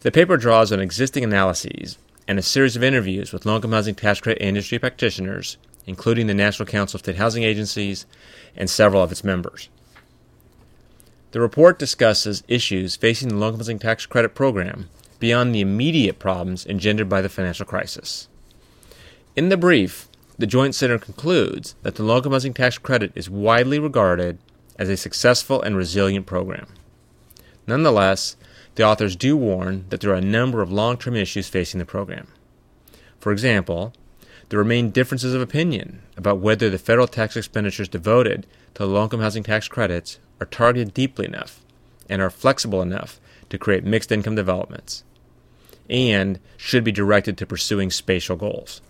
The 0.01 0.11
paper 0.11 0.37
draws 0.37 0.71
on 0.71 0.79
existing 0.79 1.23
analyses 1.23 1.97
and 2.27 2.37
a 2.37 2.43
series 2.43 2.75
of 2.75 2.83
interviews 2.83 3.33
with 3.33 3.47
low 3.47 3.55
income 3.55 3.71
housing 3.71 3.95
tax 3.95 4.21
credit 4.21 4.45
industry 4.45 4.77
practitioners, 4.77 5.57
including 5.87 6.27
the 6.27 6.35
National 6.35 6.67
Council 6.67 6.97
of 6.97 6.99
State 6.99 7.15
Housing 7.15 7.41
Agencies 7.41 8.05
and 8.55 8.69
several 8.69 9.01
of 9.01 9.11
its 9.11 9.23
members. 9.23 9.69
The 11.33 11.41
report 11.41 11.79
discusses 11.79 12.43
issues 12.47 12.95
facing 12.95 13.29
the 13.29 13.35
low 13.35 13.47
income 13.47 13.61
housing 13.61 13.79
tax 13.79 14.05
credit 14.05 14.35
program 14.35 14.87
beyond 15.19 15.53
the 15.53 15.61
immediate 15.61 16.19
problems 16.19 16.63
engendered 16.67 17.09
by 17.09 17.23
the 17.23 17.29
financial 17.29 17.65
crisis. 17.65 18.27
In 19.35 19.49
the 19.49 19.57
brief, 19.57 20.07
the 20.37 20.45
Joint 20.45 20.75
Center 20.75 20.99
concludes 20.99 21.73
that 21.81 21.95
the 21.95 22.05
income 22.05 22.33
housing 22.33 22.53
tax 22.53 22.77
credit 22.77 23.11
is 23.15 23.31
widely 23.31 23.79
regarded 23.79 24.37
as 24.77 24.89
a 24.89 24.95
successful 24.95 25.59
and 25.59 25.75
resilient 25.75 26.27
program. 26.27 26.67
Nonetheless, 27.65 28.35
the 28.75 28.83
authors 28.83 29.15
do 29.15 29.35
warn 29.35 29.85
that 29.89 30.01
there 30.01 30.11
are 30.11 30.15
a 30.15 30.21
number 30.21 30.61
of 30.61 30.71
long 30.71 30.97
term 30.97 31.15
issues 31.15 31.49
facing 31.49 31.79
the 31.79 31.85
program. 31.85 32.27
For 33.19 33.31
example, 33.31 33.91
there 34.49 34.59
remain 34.59 34.91
differences 34.91 35.33
of 35.33 35.41
opinion 35.41 36.03
about 36.15 36.37
whether 36.37 36.69
the 36.69 36.77
federal 36.77 37.07
tax 37.07 37.35
expenditures 37.35 37.89
devoted 37.89 38.45
to 38.75 38.85
low 38.85 39.05
income 39.05 39.21
housing 39.21 39.41
tax 39.41 39.67
credits 39.67 40.19
are 40.39 40.45
targeted 40.45 40.93
deeply 40.93 41.25
enough 41.25 41.61
and 42.09 42.21
are 42.21 42.29
flexible 42.29 42.81
enough 42.81 43.19
to 43.49 43.57
create 43.57 43.83
mixed 43.83 44.11
income 44.11 44.35
developments, 44.35 45.03
and 45.89 46.39
should 46.57 46.83
be 46.83 46.91
directed 46.91 47.37
to 47.37 47.45
pursuing 47.45 47.91
spatial 47.91 48.35
goals. 48.35 48.81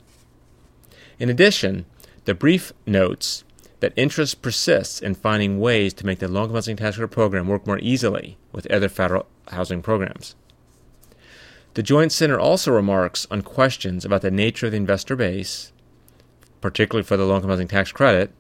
In 1.20 1.30
addition, 1.30 1.86
the 2.26 2.34
brief 2.34 2.72
notes 2.86 3.44
that 3.82 3.94
interest 3.96 4.42
persists 4.42 5.02
in 5.02 5.14
finding 5.14 5.60
ways 5.60 5.94
to 5.94 6.06
make 6.06 6.20
the 6.20 6.28
income 6.28 6.54
housing 6.54 6.78
tax 6.78 6.96
credit 6.96 7.12
program 7.12 7.48
work 7.48 7.68
more 7.68 7.80
easily 7.80 8.38
with 8.52 8.72
other 8.72 8.88
federal 8.88 9.26
housing 9.50 9.82
programs. 9.82 10.36
The 11.74 11.84
Joint 11.84 12.12
Center 12.12 12.40
also 12.40 12.72
remarks 12.72 13.28
on 13.30 13.42
questions 13.42 14.06
about 14.06 14.22
the 14.22 14.32
nature 14.32 14.68
of 14.68 14.72
the 14.72 14.78
investor 14.78 15.16
base, 15.16 15.74
particularly 16.62 17.04
for 17.04 17.18
the 17.18 17.28
income 17.28 17.50
housing 17.50 17.68
tax 17.68 17.92
credit, 17.92 18.32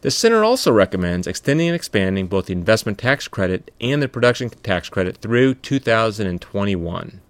The 0.00 0.12
Center 0.12 0.44
also 0.44 0.70
recommends 0.70 1.26
extending 1.26 1.66
and 1.66 1.74
expanding 1.74 2.28
both 2.28 2.46
the 2.46 2.52
investment 2.52 2.98
tax 2.98 3.26
credit 3.26 3.72
and 3.80 4.00
the 4.00 4.08
production 4.08 4.48
tax 4.48 4.88
credit 4.88 5.16
through 5.16 5.54
2021. 5.54 7.20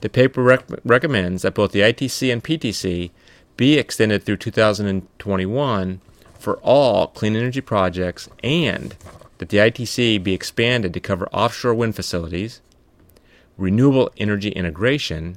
The 0.00 0.08
paper 0.08 0.42
rec- 0.42 0.64
recommends 0.84 1.42
that 1.42 1.54
both 1.54 1.72
the 1.72 1.80
ITC 1.80 2.32
and 2.32 2.42
PTC 2.42 3.10
be 3.58 3.78
extended 3.78 4.22
through 4.22 4.38
2021 4.38 6.00
for 6.38 6.56
all 6.58 7.08
clean 7.08 7.36
energy 7.36 7.60
projects 7.60 8.28
and 8.42 8.96
that 9.36 9.50
the 9.50 9.58
ITC 9.58 10.22
be 10.22 10.32
expanded 10.32 10.94
to 10.94 11.00
cover 11.00 11.28
offshore 11.28 11.74
wind 11.74 11.94
facilities, 11.94 12.62
renewable 13.58 14.10
energy 14.16 14.48
integration, 14.48 15.36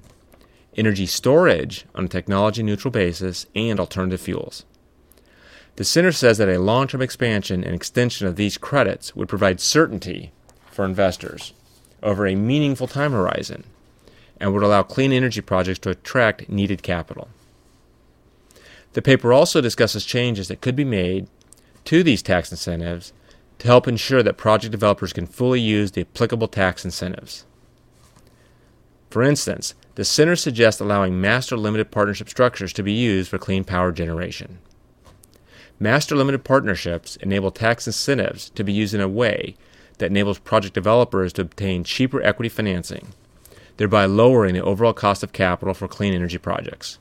energy 0.77 1.05
storage 1.05 1.85
on 1.93 2.05
a 2.05 2.09
technology 2.09 2.63
neutral 2.63 2.91
basis, 2.91 3.45
and 3.55 3.77
alternative 3.77 4.21
fuels. 4.21 4.63
The 5.79 5.85
Center 5.85 6.11
says 6.11 6.37
that 6.39 6.49
a 6.49 6.59
long 6.59 6.89
term 6.89 7.01
expansion 7.01 7.63
and 7.63 7.73
extension 7.73 8.27
of 8.27 8.35
these 8.35 8.57
credits 8.57 9.15
would 9.15 9.29
provide 9.29 9.61
certainty 9.61 10.33
for 10.69 10.83
investors 10.83 11.53
over 12.03 12.27
a 12.27 12.35
meaningful 12.35 12.85
time 12.85 13.13
horizon 13.13 13.63
and 14.41 14.51
would 14.51 14.61
allow 14.61 14.83
clean 14.83 15.13
energy 15.13 15.39
projects 15.39 15.79
to 15.79 15.89
attract 15.89 16.49
needed 16.49 16.83
capital. 16.83 17.29
The 18.91 19.01
paper 19.01 19.31
also 19.31 19.61
discusses 19.61 20.03
changes 20.03 20.49
that 20.49 20.59
could 20.59 20.75
be 20.75 20.83
made 20.83 21.27
to 21.85 22.03
these 22.03 22.21
tax 22.21 22.51
incentives 22.51 23.13
to 23.59 23.67
help 23.67 23.87
ensure 23.87 24.21
that 24.21 24.35
project 24.35 24.73
developers 24.73 25.13
can 25.13 25.27
fully 25.27 25.61
use 25.61 25.93
the 25.93 26.01
applicable 26.01 26.49
tax 26.49 26.83
incentives. 26.83 27.45
For 29.09 29.23
instance, 29.23 29.75
the 29.95 30.03
Center 30.03 30.35
suggests 30.35 30.81
allowing 30.81 31.21
master 31.21 31.55
limited 31.55 31.89
partnership 31.89 32.27
structures 32.27 32.73
to 32.73 32.83
be 32.83 32.91
used 32.91 33.29
for 33.29 33.37
clean 33.37 33.63
power 33.63 33.93
generation. 33.93 34.59
Master 35.81 36.15
limited 36.15 36.43
partnerships 36.43 37.15
enable 37.17 37.51
tax 37.51 37.87
incentives 37.87 38.49
to 38.49 38.63
be 38.65 38.73
used 38.73 38.93
in 38.93 38.99
a 38.99 39.07
way 39.07 39.55
that 39.97 40.11
enables 40.11 40.39
project 40.39 40.73
developers 40.73 41.31
to 41.33 41.41
obtain 41.41 41.85
cheaper 41.85 42.21
equity 42.21 42.49
financing, 42.49 43.13
thereby 43.77 44.05
lowering 44.05 44.55
the 44.55 44.63
overall 44.63 44.91
cost 44.91 45.23
of 45.23 45.31
capital 45.31 45.73
for 45.73 45.87
clean 45.87 46.13
energy 46.13 46.37
projects. 46.37 46.99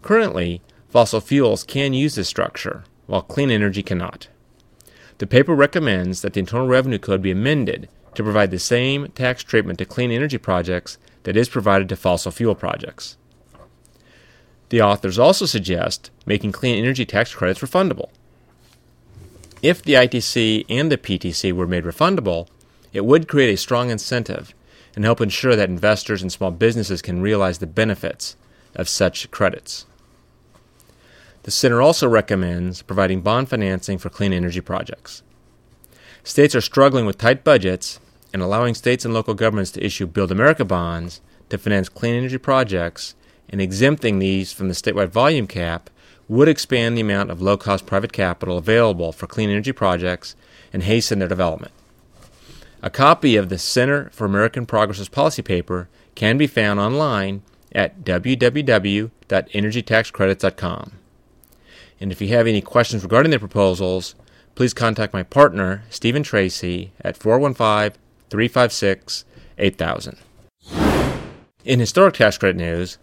Currently, 0.00 0.62
fossil 0.88 1.20
fuels 1.20 1.62
can 1.62 1.92
use 1.92 2.14
this 2.14 2.28
structure, 2.28 2.84
while 3.06 3.20
clean 3.20 3.50
energy 3.50 3.82
cannot. 3.82 4.28
The 5.18 5.26
paper 5.26 5.54
recommends 5.54 6.22
that 6.22 6.32
the 6.32 6.40
Internal 6.40 6.68
Revenue 6.68 6.98
Code 6.98 7.20
be 7.20 7.30
amended 7.30 7.88
to 8.14 8.22
provide 8.22 8.50
the 8.50 8.58
same 8.58 9.08
tax 9.08 9.42
treatment 9.42 9.78
to 9.78 9.84
clean 9.84 10.10
energy 10.10 10.38
projects 10.38 10.96
that 11.24 11.36
is 11.36 11.50
provided 11.50 11.88
to 11.90 11.96
fossil 11.96 12.32
fuel 12.32 12.54
projects. 12.54 13.18
The 14.68 14.82
authors 14.82 15.18
also 15.18 15.46
suggest 15.46 16.10
making 16.24 16.52
clean 16.52 16.76
energy 16.76 17.04
tax 17.04 17.34
credits 17.34 17.60
refundable. 17.60 18.10
If 19.62 19.82
the 19.82 19.94
ITC 19.94 20.66
and 20.68 20.90
the 20.90 20.98
PTC 20.98 21.52
were 21.52 21.66
made 21.66 21.84
refundable, 21.84 22.48
it 22.92 23.04
would 23.04 23.28
create 23.28 23.52
a 23.52 23.56
strong 23.56 23.90
incentive 23.90 24.54
and 24.94 25.04
help 25.04 25.20
ensure 25.20 25.56
that 25.56 25.68
investors 25.68 26.22
and 26.22 26.32
small 26.32 26.50
businesses 26.50 27.02
can 27.02 27.20
realize 27.20 27.58
the 27.58 27.66
benefits 27.66 28.36
of 28.74 28.88
such 28.88 29.30
credits. 29.30 29.86
The 31.44 31.50
Center 31.50 31.80
also 31.80 32.08
recommends 32.08 32.82
providing 32.82 33.20
bond 33.20 33.48
financing 33.48 33.98
for 33.98 34.08
clean 34.08 34.32
energy 34.32 34.60
projects. 34.60 35.22
States 36.24 36.56
are 36.56 36.60
struggling 36.60 37.06
with 37.06 37.18
tight 37.18 37.44
budgets, 37.44 38.00
and 38.32 38.42
allowing 38.42 38.74
states 38.74 39.04
and 39.04 39.14
local 39.14 39.32
governments 39.32 39.70
to 39.70 39.84
issue 39.84 40.06
Build 40.06 40.32
America 40.32 40.64
bonds 40.64 41.20
to 41.48 41.56
finance 41.56 41.88
clean 41.88 42.14
energy 42.14 42.36
projects 42.36 43.14
and 43.48 43.60
exempting 43.60 44.18
these 44.18 44.52
from 44.52 44.68
the 44.68 44.74
statewide 44.74 45.08
volume 45.08 45.46
cap 45.46 45.90
would 46.28 46.48
expand 46.48 46.96
the 46.96 47.02
amount 47.02 47.30
of 47.30 47.40
low 47.40 47.56
cost 47.56 47.86
private 47.86 48.12
capital 48.12 48.58
available 48.58 49.12
for 49.12 49.26
clean 49.26 49.50
energy 49.50 49.72
projects 49.72 50.36
and 50.72 50.82
hasten 50.82 51.20
their 51.20 51.28
development. 51.28 51.72
A 52.82 52.90
copy 52.90 53.36
of 53.36 53.48
the 53.48 53.58
Center 53.58 54.10
for 54.10 54.24
American 54.24 54.66
Progress's 54.66 55.08
policy 55.08 55.42
paper 55.42 55.88
can 56.14 56.38
be 56.38 56.46
found 56.46 56.78
online 56.78 57.42
at 57.72 58.04
www.energytaxcredits.com. 58.04 60.92
And 61.98 62.12
if 62.12 62.20
you 62.20 62.28
have 62.28 62.46
any 62.46 62.60
questions 62.60 63.02
regarding 63.02 63.30
the 63.30 63.38
proposals, 63.38 64.14
please 64.54 64.74
contact 64.74 65.12
my 65.12 65.22
partner, 65.22 65.84
Stephen 65.90 66.22
Tracy, 66.22 66.92
at 67.00 67.16
415 67.16 67.98
356 68.28 69.24
8000. 69.58 70.18
In 71.64 71.80
historic 71.80 72.14
tax 72.14 72.38
credit 72.38 72.56
news, 72.56 72.98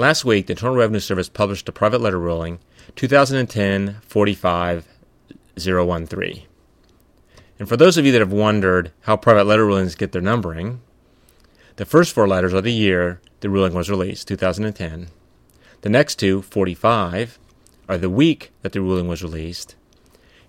Last 0.00 0.24
week, 0.24 0.46
the 0.46 0.54
Internal 0.54 0.76
Revenue 0.76 0.98
Service 0.98 1.28
published 1.28 1.68
a 1.68 1.72
private 1.72 2.00
letter 2.00 2.18
ruling 2.18 2.58
2010 2.96 3.98
45013. 4.00 6.42
And 7.58 7.68
for 7.68 7.76
those 7.76 7.98
of 7.98 8.06
you 8.06 8.12
that 8.12 8.22
have 8.22 8.32
wondered 8.32 8.92
how 9.02 9.18
private 9.18 9.44
letter 9.44 9.66
rulings 9.66 9.94
get 9.94 10.12
their 10.12 10.22
numbering, 10.22 10.80
the 11.76 11.84
first 11.84 12.14
four 12.14 12.26
letters 12.26 12.54
are 12.54 12.62
the 12.62 12.72
year 12.72 13.20
the 13.40 13.50
ruling 13.50 13.74
was 13.74 13.90
released, 13.90 14.26
2010. 14.28 15.08
The 15.82 15.88
next 15.90 16.14
two, 16.14 16.40
45, 16.40 17.38
are 17.86 17.98
the 17.98 18.08
week 18.08 18.52
that 18.62 18.72
the 18.72 18.80
ruling 18.80 19.06
was 19.06 19.22
released. 19.22 19.74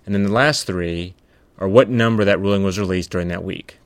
And 0.06 0.14
then 0.14 0.22
the 0.22 0.32
last 0.32 0.66
three 0.66 1.14
are 1.58 1.68
what 1.68 1.90
number 1.90 2.24
that 2.24 2.40
ruling 2.40 2.64
was 2.64 2.78
released 2.78 3.10
during 3.10 3.28
that 3.28 3.44
week. 3.44 3.76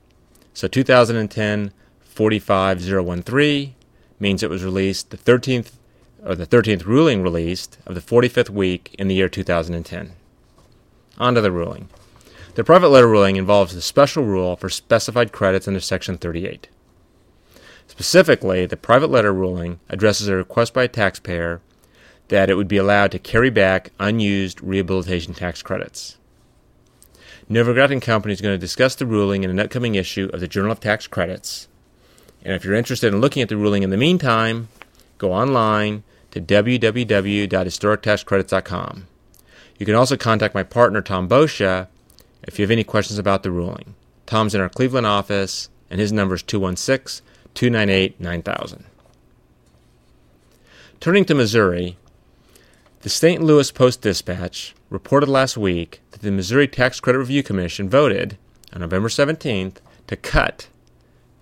So 0.53 0.69
2010 0.69 1.73
45013, 1.99 3.75
means 4.19 4.41
it 4.41 4.49
was 4.49 4.63
released 4.63 5.09
the 5.09 5.17
13th 5.17 5.73
or 6.25 6.35
the 6.35 6.47
13th 6.47 6.85
ruling 6.85 7.21
released 7.21 7.77
of 7.85 7.95
the 7.95 8.01
45th 8.01 8.49
week 8.49 8.95
in 8.97 9.07
the 9.07 9.15
year 9.15 9.29
2010. 9.29 10.13
On 11.17 11.35
to 11.35 11.41
the 11.41 11.51
ruling. 11.51 11.89
The 12.55 12.63
private 12.63 12.89
letter 12.89 13.07
ruling 13.07 13.35
involves 13.35 13.73
the 13.73 13.81
special 13.81 14.23
rule 14.23 14.55
for 14.55 14.69
specified 14.69 15.31
credits 15.31 15.67
under 15.67 15.79
Section 15.79 16.17
38. 16.17 16.67
Specifically, 17.87 18.65
the 18.65 18.77
private 18.77 19.09
letter 19.09 19.33
ruling 19.33 19.79
addresses 19.89 20.27
a 20.27 20.35
request 20.35 20.73
by 20.73 20.83
a 20.83 20.87
taxpayer 20.87 21.61
that 22.27 22.49
it 22.49 22.55
would 22.55 22.67
be 22.67 22.77
allowed 22.77 23.11
to 23.11 23.19
carry 23.19 23.49
back 23.49 23.91
unused 23.99 24.61
rehabilitation 24.61 25.33
tax 25.33 25.61
credits. 25.61 26.17
Novogradac 27.49 28.01
Company 28.01 28.33
is 28.33 28.41
going 28.41 28.53
to 28.53 28.57
discuss 28.57 28.95
the 28.95 29.05
ruling 29.05 29.43
in 29.43 29.49
an 29.49 29.59
upcoming 29.59 29.95
issue 29.95 30.29
of 30.33 30.41
the 30.41 30.47
Journal 30.47 30.71
of 30.71 30.81
Tax 30.81 31.07
Credits, 31.07 31.69
and 32.47 32.55
if 32.55 32.63
you're 32.63 32.75
interested 32.75 33.13
in 33.13 33.19
looking 33.19 33.43
at 33.43 33.49
the 33.49 33.57
ruling 33.57 33.83
in 33.83 33.89
the 33.89 33.97
meantime, 33.97 34.69
go 35.17 35.33
online 35.33 36.03
to 36.31 36.39
www.historictaxcredits.com. 36.39 39.07
You 39.77 39.85
can 39.85 39.95
also 39.95 40.15
contact 40.15 40.55
my 40.55 40.63
partner, 40.63 41.01
Tom 41.01 41.27
Boccia, 41.27 41.87
if 42.43 42.57
you 42.57 42.63
have 42.63 42.71
any 42.71 42.85
questions 42.85 43.19
about 43.19 43.43
the 43.43 43.51
ruling. 43.51 43.95
Tom's 44.25 44.55
in 44.55 44.61
our 44.61 44.69
Cleveland 44.69 45.05
office, 45.05 45.67
and 45.89 45.99
his 45.99 46.13
number 46.13 46.35
is 46.35 46.43
216 46.43 47.21
298 47.53 48.21
9000. 48.21 48.85
Turning 51.01 51.25
to 51.25 51.35
Missouri, 51.35 51.97
the 53.01 53.09
St. 53.09 53.43
Louis 53.43 53.69
Post 53.73 54.01
Dispatch 54.01 54.73
reported 54.89 55.27
last 55.27 55.57
week 55.57 55.99
that 56.11 56.21
the 56.21 56.31
Missouri 56.31 56.69
Tax 56.69 57.01
Credit 57.01 57.19
Review 57.19 57.43
Commission 57.43 57.89
voted 57.89 58.37
on 58.71 58.79
November 58.79 59.09
17th 59.09 59.79
to 60.07 60.15
cut 60.15 60.69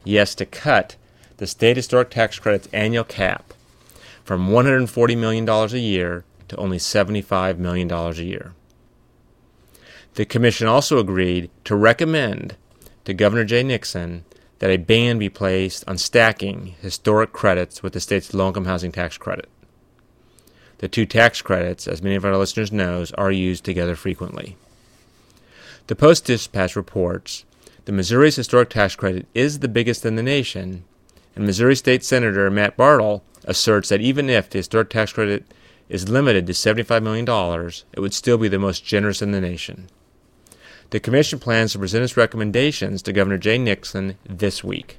yes, 0.06 0.34
to 0.36 0.46
cut 0.46 0.96
the 1.38 1.48
state 1.48 1.76
historic 1.76 2.10
tax 2.10 2.40
credit's 2.40 2.70
annual 2.72 3.04
cap 3.04 3.54
from 4.24 4.50
$140 4.50 5.18
million 5.18 5.48
a 5.50 5.68
year 5.78 6.24
to 6.48 6.56
only 6.58 6.78
$75 6.78 7.58
million 7.58 7.92
a 7.92 8.12
year. 8.14 8.54
The 10.14 10.26
Commission 10.26 10.68
also 10.68 10.98
agreed 10.98 11.50
to 11.66 11.76
recommend 11.76 12.56
to 13.04 13.14
Governor 13.14 13.44
Jay 13.44 13.64
Nixon 13.64 14.24
that 14.60 14.70
a 14.70 14.78
ban 14.78 15.20
be 15.20 15.30
placed 15.30 15.84
on 15.88 15.98
stacking 15.98 16.76
historic 16.82 17.34
credits 17.34 17.84
with 17.84 17.94
the 17.94 18.00
state's 18.00 18.34
low 18.34 18.48
income 18.48 18.66
housing 18.66 18.92
tax 18.92 19.18
credit. 19.18 19.50
The 20.78 20.88
two 20.88 21.06
tax 21.06 21.42
credits, 21.42 21.88
as 21.88 22.02
many 22.02 22.16
of 22.16 22.26
our 22.26 22.38
listeners 22.38 22.72
know, 22.72 23.06
are 23.18 23.32
used 23.32 23.64
together 23.64 23.96
frequently. 23.96 24.58
The 25.88 25.96
Post 25.96 26.26
Dispatch 26.26 26.76
reports 26.76 27.46
the 27.86 27.92
Missouri's 27.92 28.36
historic 28.36 28.70
tax 28.70 28.96
credit 28.96 29.28
is 29.34 29.60
the 29.60 29.68
biggest 29.68 30.06
in 30.06 30.16
the 30.16 30.24
nation, 30.24 30.84
and 31.36 31.46
Missouri 31.46 31.76
State 31.76 32.04
Senator 32.04 32.50
Matt 32.50 32.76
Bartle 32.76 33.24
asserts 33.44 33.90
that 33.90 34.02
even 34.02 34.30
if 34.30 34.50
the 34.50 34.60
historic 34.60 34.90
tax 34.90 35.14
credit 35.14 35.46
is 35.88 36.10
limited 36.10 36.48
to 36.48 36.54
$75 36.54 37.04
million, 37.04 37.72
it 37.94 38.00
would 38.00 38.14
still 38.14 38.40
be 38.40 38.48
the 38.48 38.58
most 38.58 38.84
generous 38.84 39.22
in 39.22 39.32
the 39.32 39.42
nation. 39.42 39.88
The 40.90 41.00
Commission 41.00 41.38
plans 41.40 41.74
to 41.74 41.80
present 41.80 42.04
its 42.04 42.18
recommendations 42.18 43.02
to 43.04 43.14
Governor 43.14 43.38
Jay 43.38 43.58
Nixon 43.58 44.18
this 44.28 44.64
week. 44.64 44.98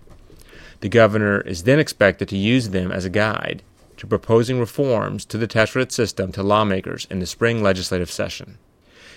The 0.80 0.88
governor 0.88 1.40
is 1.40 1.64
then 1.64 1.80
expected 1.80 2.28
to 2.28 2.36
use 2.36 2.68
them 2.68 2.92
as 2.92 3.04
a 3.04 3.10
guide 3.10 3.62
to 3.96 4.06
proposing 4.06 4.60
reforms 4.60 5.24
to 5.24 5.38
the 5.38 5.46
tax 5.46 5.72
credit 5.72 5.90
system 5.90 6.30
to 6.32 6.42
lawmakers 6.42 7.06
in 7.10 7.18
the 7.18 7.26
spring 7.26 7.62
legislative 7.62 8.10
session. 8.10 8.58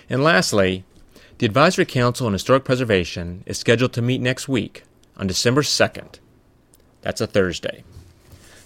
And 0.08 0.24
lastly, 0.24 0.84
the 1.40 1.46
Advisory 1.46 1.86
Council 1.86 2.26
on 2.26 2.34
Historic 2.34 2.64
Preservation 2.64 3.42
is 3.46 3.56
scheduled 3.56 3.94
to 3.94 4.02
meet 4.02 4.20
next 4.20 4.46
week 4.46 4.82
on 5.16 5.26
December 5.26 5.62
2nd. 5.62 6.18
That's 7.00 7.22
a 7.22 7.26
Thursday. 7.26 7.82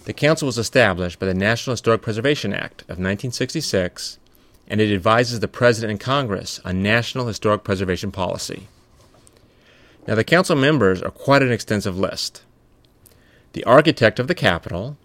The 0.03 0.11
council 0.11 0.47
was 0.47 0.57
established 0.57 1.17
by 1.17 1.25
the 1.25 1.33
National 1.33 1.71
Historic 1.71 2.01
Preservation 2.01 2.53
Act 2.53 2.81
of 2.81 2.99
1966, 2.99 4.19
and 4.67 4.81
it 4.81 4.93
advises 4.93 5.39
the 5.39 5.47
President 5.47 5.91
and 5.91 5.99
Congress 6.01 6.59
on 6.65 6.83
national 6.83 7.27
historic 7.27 7.63
preservation 7.63 8.11
policy. 8.11 8.67
Now, 10.05 10.15
the 10.15 10.25
council 10.25 10.57
members 10.57 11.01
are 11.01 11.11
quite 11.11 11.43
an 11.43 11.53
extensive 11.53 11.97
list. 11.97 12.43
The 13.53 13.63
architect 13.63 14.19
of 14.19 14.27
the 14.27 14.35
Capitol, 14.35 14.97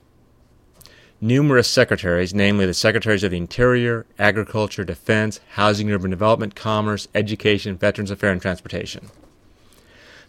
numerous 1.20 1.68
secretaries, 1.68 2.32
namely 2.32 2.66
the 2.66 2.74
Secretaries 2.74 3.22
of 3.22 3.30
the 3.30 3.36
Interior, 3.36 4.06
Agriculture, 4.18 4.84
Defense, 4.84 5.40
Housing 5.50 5.88
and 5.88 5.94
Urban 5.96 6.10
Development, 6.10 6.54
Commerce, 6.54 7.08
Education, 7.14 7.76
Veterans 7.76 8.10
Affairs, 8.10 8.32
and 8.32 8.42
Transportation. 8.42 9.10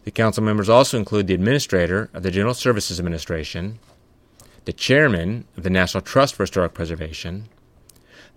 The 0.04 0.12
council 0.12 0.44
members 0.44 0.68
also 0.68 0.98
include 0.98 1.28
the 1.28 1.34
Administrator 1.34 2.10
of 2.14 2.24
the 2.24 2.32
General 2.32 2.54
Services 2.54 3.00
Administration, 3.00 3.80
the 4.66 4.74
Chairman 4.74 5.46
of 5.56 5.64
the 5.64 5.70
National 5.70 6.02
Trust 6.02 6.36
for 6.36 6.44
Historic 6.44 6.74
Preservation, 6.74 7.46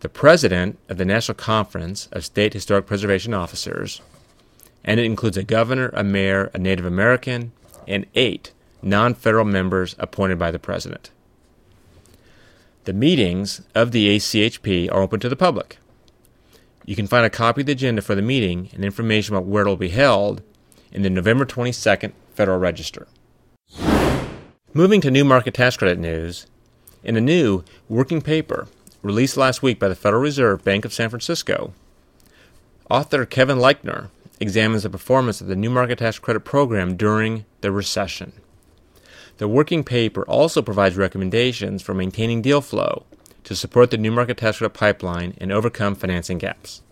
the 0.00 0.08
President 0.08 0.78
of 0.88 0.98
the 0.98 1.04
National 1.04 1.34
Conference 1.34 2.08
of 2.12 2.24
State 2.24 2.52
Historic 2.52 2.86
Preservation 2.86 3.34
Officers, 3.34 4.00
and 4.84 5.00
it 5.00 5.06
includes 5.06 5.36
a 5.36 5.42
governor, 5.42 5.90
a 5.94 6.04
mayor, 6.04 6.50
a 6.52 6.58
Native 6.58 6.84
American, 6.84 7.52
and 7.88 8.06
eight 8.14 8.52
non 8.82 9.14
federal 9.14 9.46
members 9.46 9.96
appointed 9.98 10.38
by 10.38 10.50
the 10.50 10.58
President. 10.58 11.10
The 12.84 12.92
meetings 12.92 13.62
of 13.74 13.92
the 13.92 14.14
ACHP 14.14 14.92
are 14.92 15.00
open 15.00 15.18
to 15.20 15.30
the 15.30 15.36
public. 15.36 15.78
You 16.84 16.94
can 16.94 17.06
find 17.06 17.24
a 17.24 17.30
copy 17.30 17.62
of 17.62 17.66
the 17.66 17.72
agenda 17.72 18.02
for 18.02 18.14
the 18.14 18.20
meeting 18.20 18.68
and 18.74 18.84
information 18.84 19.34
about 19.34 19.46
where 19.46 19.64
it 19.64 19.68
will 19.68 19.76
be 19.78 19.88
held 19.88 20.42
in 20.92 21.00
the 21.00 21.08
November 21.08 21.46
22nd 21.46 22.12
Federal 22.34 22.58
Register. 22.58 23.06
Moving 24.74 25.00
to 25.00 25.10
new 25.10 25.24
market 25.24 25.54
tax 25.54 25.78
credit 25.78 25.98
news, 25.98 26.46
in 27.02 27.16
a 27.16 27.22
new 27.22 27.64
working 27.88 28.20
paper 28.20 28.68
released 29.02 29.38
last 29.38 29.62
week 29.62 29.78
by 29.78 29.88
the 29.88 29.96
Federal 29.96 30.20
Reserve 30.20 30.62
Bank 30.62 30.84
of 30.84 30.92
San 30.92 31.08
Francisco, 31.08 31.72
author 32.90 33.24
Kevin 33.24 33.56
Leichner 33.56 34.10
examines 34.40 34.82
the 34.82 34.90
performance 34.90 35.40
of 35.40 35.46
the 35.46 35.56
new 35.56 35.70
market 35.70 36.00
tax 36.00 36.18
credit 36.18 36.40
program 36.40 36.96
during 36.96 37.46
the 37.62 37.72
recession. 37.72 38.34
The 39.38 39.48
working 39.48 39.82
paper 39.82 40.22
also 40.22 40.62
provides 40.62 40.96
recommendations 40.96 41.82
for 41.82 41.92
maintaining 41.92 42.40
deal 42.40 42.60
flow 42.60 43.04
to 43.42 43.56
support 43.56 43.90
the 43.90 43.98
new 43.98 44.12
market 44.12 44.36
tax 44.36 44.58
credit 44.58 44.74
pipeline 44.74 45.34
and 45.38 45.50
overcome 45.50 45.96
financing 45.96 46.38
gaps. 46.38 46.82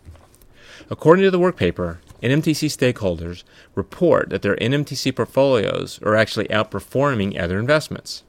According 0.90 1.24
to 1.24 1.30
the 1.30 1.38
work 1.38 1.56
paper, 1.56 2.00
NMTC 2.20 2.68
stakeholders 2.68 3.44
report 3.74 4.30
that 4.30 4.42
their 4.42 4.56
NMTC 4.56 5.14
portfolios 5.14 6.00
are 6.02 6.16
actually 6.16 6.48
outperforming 6.48 7.40
other 7.40 7.58
investments. 7.58 8.24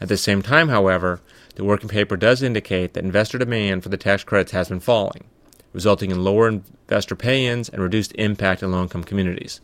At 0.00 0.08
the 0.08 0.16
same 0.16 0.42
time, 0.42 0.68
however, 0.68 1.20
the 1.54 1.64
working 1.64 1.88
paper 1.88 2.16
does 2.16 2.42
indicate 2.42 2.94
that 2.94 3.04
investor 3.04 3.38
demand 3.38 3.82
for 3.82 3.88
the 3.88 3.96
tax 3.96 4.24
credits 4.24 4.52
has 4.52 4.68
been 4.68 4.80
falling, 4.80 5.24
resulting 5.72 6.10
in 6.10 6.22
lower 6.22 6.48
investor 6.48 7.14
pay 7.14 7.46
ins 7.46 7.68
and 7.68 7.80
reduced 7.80 8.12
impact 8.16 8.62
in 8.62 8.72
low 8.72 8.82
income 8.82 9.04
communities. 9.04 9.60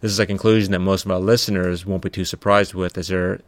This 0.00 0.12
is 0.12 0.18
a 0.18 0.26
conclusion 0.26 0.72
that 0.72 0.78
most 0.78 1.04
of 1.04 1.10
our 1.10 1.18
listeners 1.18 1.84
won't 1.84 2.02
be 2.02 2.10
too 2.10 2.24
surprised 2.24 2.74
with 2.74 2.96
as 2.96 3.08
they're 3.08 3.40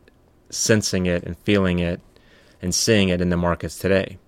sensing 0.50 1.06
it 1.06 1.24
and 1.24 1.38
feeling 1.38 1.78
it 1.78 2.00
and 2.60 2.74
seeing 2.74 3.08
it 3.08 3.20
in 3.20 3.30
the 3.30 3.36
markets 3.36 3.78
today. 3.78 4.18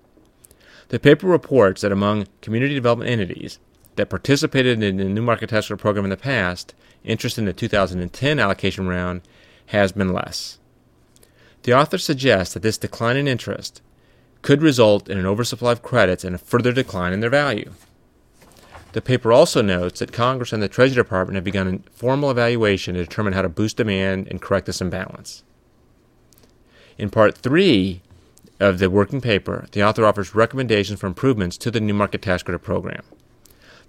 The 0.88 0.98
paper 0.98 1.26
reports 1.26 1.82
that 1.82 1.92
among 1.92 2.26
community 2.40 2.74
development 2.74 3.10
entities 3.10 3.58
that 3.96 4.10
participated 4.10 4.82
in 4.82 4.96
the 4.96 5.04
New 5.04 5.22
Market 5.22 5.50
Tax 5.50 5.66
Credit 5.66 5.80
program 5.80 6.04
in 6.04 6.10
the 6.10 6.16
past, 6.16 6.74
interest 7.04 7.38
in 7.38 7.44
the 7.44 7.52
2010 7.52 8.38
allocation 8.38 8.88
round 8.88 9.22
has 9.66 9.92
been 9.92 10.12
less. 10.12 10.58
The 11.62 11.74
author 11.74 11.98
suggests 11.98 12.54
that 12.54 12.62
this 12.62 12.78
decline 12.78 13.16
in 13.16 13.28
interest 13.28 13.82
could 14.42 14.62
result 14.62 15.08
in 15.08 15.18
an 15.18 15.26
oversupply 15.26 15.72
of 15.72 15.82
credits 15.82 16.24
and 16.24 16.34
a 16.34 16.38
further 16.38 16.72
decline 16.72 17.12
in 17.12 17.20
their 17.20 17.30
value. 17.30 17.72
The 18.94 19.02
paper 19.02 19.32
also 19.32 19.60
notes 19.60 19.98
that 19.98 20.12
Congress 20.12 20.52
and 20.52 20.62
the 20.62 20.68
Treasury 20.68 20.94
Department 20.94 21.34
have 21.34 21.42
begun 21.42 21.82
a 21.84 21.90
formal 21.90 22.30
evaluation 22.30 22.94
to 22.94 23.02
determine 23.02 23.32
how 23.32 23.42
to 23.42 23.48
boost 23.48 23.76
demand 23.76 24.28
and 24.28 24.40
correct 24.40 24.66
this 24.66 24.80
imbalance. 24.80 25.42
In 26.96 27.10
Part 27.10 27.36
3 27.36 28.00
of 28.60 28.78
the 28.78 28.88
working 28.88 29.20
paper, 29.20 29.66
the 29.72 29.82
author 29.82 30.06
offers 30.06 30.36
recommendations 30.36 31.00
for 31.00 31.08
improvements 31.08 31.58
to 31.58 31.72
the 31.72 31.80
new 31.80 31.92
market 31.92 32.22
tax 32.22 32.44
credit 32.44 32.60
program. 32.60 33.02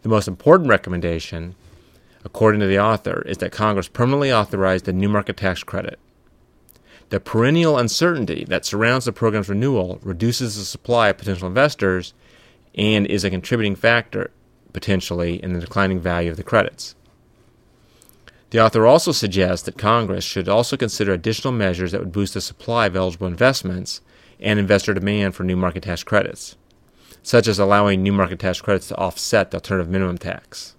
The 0.02 0.10
most 0.10 0.28
important 0.28 0.72
recommendation, 0.72 1.54
according 2.24 2.62
to 2.62 2.68
the 2.68 2.80
author, 2.80 3.22
is 3.28 3.38
that 3.38 3.52
Congress 3.52 3.88
permanently 3.88 4.34
authorize 4.34 4.82
the 4.82 4.94
new 4.94 5.08
market 5.08 5.38
tax 5.38 5.62
credit. 5.62 6.00
The 7.10 7.20
perennial 7.20 7.78
uncertainty 7.78 8.44
that 8.46 8.66
surrounds 8.66 9.06
the 9.06 9.14
program's 9.14 9.50
renewal 9.50 10.00
reduces 10.02 10.58
the 10.58 10.66
supply 10.66 11.10
of 11.10 11.20
potential 11.20 11.48
investors 11.48 12.16
and 12.74 13.06
is 13.06 13.24
a 13.24 13.30
contributing 13.30 13.76
factor 13.76 14.32
potentially 14.76 15.42
in 15.42 15.54
the 15.54 15.62
declining 15.62 16.00
value 16.00 16.30
of 16.30 16.38
the 16.38 16.44
credits. 16.44 16.94
The 18.52 18.60
author 18.60 18.86
also 18.86 19.12
suggests 19.12 19.66
that 19.66 19.78
Congress 19.78 20.24
should 20.24 20.48
also 20.48 20.78
consider 20.78 21.14
additional 21.14 21.52
measures 21.52 21.92
that 21.92 22.02
would 22.02 22.12
boost 22.12 22.36
the 22.36 22.42
supply 22.42 22.86
of 22.86 22.96
eligible 22.96 23.26
investments 23.26 24.02
and 24.40 24.60
investor 24.60 24.94
demand 24.94 25.34
for 25.34 25.44
new 25.44 25.56
market 25.56 25.82
tax 25.84 26.04
credits, 26.04 26.56
such 27.24 27.48
as 27.48 27.58
allowing 27.58 28.04
new 28.04 28.14
market 28.14 28.40
tax 28.40 28.62
credits 28.62 28.90
to 28.90 28.98
offset 28.98 29.50
the 29.50 29.58
alternative 29.58 29.90
minimum 29.90 30.18
tax. 30.18 30.76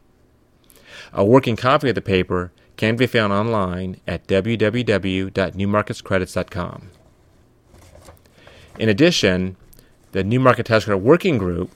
A 1.13 1.25
working 1.25 1.55
copy 1.57 1.89
of 1.89 1.95
the 1.95 2.03
paper 2.03 2.51
can 2.77 2.97
be 2.97 3.07
found 3.07 3.33
online 3.33 4.01
at 4.07 4.27
www.newmarketscredits.com. 4.27 6.91
In 8.79 8.91
addition, 8.91 9.57
the 10.13 10.23
New 10.23 10.41
Market 10.41 10.67
Tax 10.67 10.85
Credit 10.85 10.99
Working 10.99 11.39
Group 11.39 11.71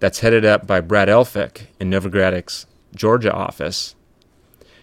that's 0.00 0.20
headed 0.20 0.44
up 0.44 0.66
by 0.66 0.80
Brad 0.80 1.08
Elphick 1.08 1.66
in 1.78 1.90
Novogradac's 1.90 2.66
Georgia 2.94 3.32
office, 3.32 3.94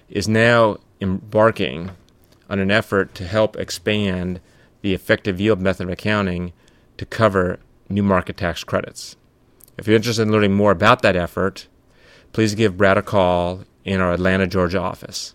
is 0.10 0.28
now 0.28 0.78
embarking 1.02 1.92
on 2.50 2.60
an 2.60 2.72
effort 2.72 3.14
to 3.16 3.28
help 3.28 3.58
expand 3.58 4.40
the 4.82 4.94
effective 4.94 5.42
yield 5.42 5.60
method 5.60 5.84
of 5.88 5.90
accounting 5.92 6.54
to 6.96 7.06
cover 7.06 7.60
new 7.90 8.04
market 8.04 8.38
tax 8.38 8.64
credits. 8.64 9.18
If 9.78 9.88
you're 9.88 9.96
interested 9.96 10.22
in 10.22 10.32
learning 10.32 10.54
more 10.54 10.72
about 10.72 11.02
that 11.02 11.16
effort, 11.16 11.68
please 12.32 12.56
give 12.56 12.78
Brad 12.78 12.98
a 12.98 13.02
call 13.02 13.64
in 13.84 14.00
our 14.00 14.14
Atlanta, 14.14 14.48
Georgia 14.48 14.80
office. 14.80 15.34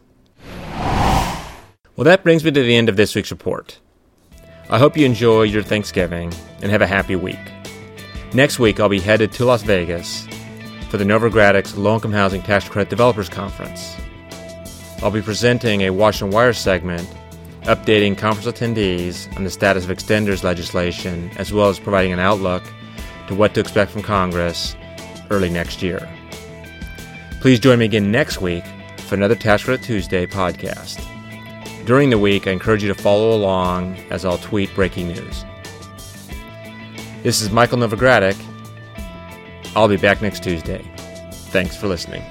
Well, 1.96 2.04
that 2.04 2.22
brings 2.22 2.44
me 2.44 2.50
to 2.50 2.62
the 2.62 2.76
end 2.76 2.88
of 2.88 2.96
this 2.96 3.14
week's 3.14 3.30
report. 3.30 3.78
I 4.70 4.78
hope 4.78 4.96
you 4.96 5.04
enjoy 5.04 5.42
your 5.42 5.62
Thanksgiving 5.62 6.32
and 6.62 6.70
have 6.70 6.82
a 6.82 6.86
happy 6.86 7.16
week. 7.16 7.38
Next 8.34 8.58
week, 8.58 8.80
I'll 8.80 8.88
be 8.88 8.98
headed 8.98 9.30
to 9.32 9.44
Las 9.44 9.62
Vegas 9.62 10.26
for 10.88 10.96
the 10.96 11.04
Novogradac's 11.04 11.76
Low 11.76 11.96
Income 11.96 12.12
Housing 12.12 12.42
Tax 12.42 12.66
Credit 12.66 12.88
Developers 12.88 13.28
Conference. 13.28 13.94
I'll 15.02 15.10
be 15.10 15.20
presenting 15.20 15.82
a 15.82 15.90
Washington 15.90 16.34
Wire 16.34 16.54
segment 16.54 17.06
updating 17.64 18.16
conference 18.16 18.46
attendees 18.46 19.34
on 19.36 19.44
the 19.44 19.50
status 19.50 19.84
of 19.84 19.90
extenders 19.90 20.42
legislation, 20.44 21.30
as 21.36 21.52
well 21.52 21.68
as 21.68 21.78
providing 21.78 22.12
an 22.12 22.20
outlook 22.20 22.62
to 23.28 23.34
what 23.34 23.52
to 23.52 23.60
expect 23.60 23.90
from 23.90 24.02
Congress 24.02 24.76
early 25.30 25.50
next 25.50 25.82
year. 25.82 26.08
Please 27.40 27.60
join 27.60 27.78
me 27.80 27.84
again 27.84 28.10
next 28.10 28.40
week 28.40 28.64
for 28.96 29.14
another 29.14 29.34
Tax 29.34 29.64
Credit 29.64 29.84
Tuesday 29.84 30.26
podcast. 30.26 31.04
During 31.84 32.08
the 32.08 32.18
week, 32.18 32.46
I 32.46 32.52
encourage 32.52 32.82
you 32.82 32.88
to 32.88 33.00
follow 33.00 33.36
along 33.36 33.96
as 34.10 34.24
I'll 34.24 34.38
tweet 34.38 34.74
breaking 34.74 35.08
news. 35.08 35.44
This 37.22 37.40
is 37.40 37.52
Michael 37.52 37.78
Novogradac. 37.78 38.36
I'll 39.76 39.86
be 39.86 39.96
back 39.96 40.22
next 40.22 40.42
Tuesday. 40.42 40.84
Thanks 41.52 41.76
for 41.76 41.86
listening. 41.86 42.24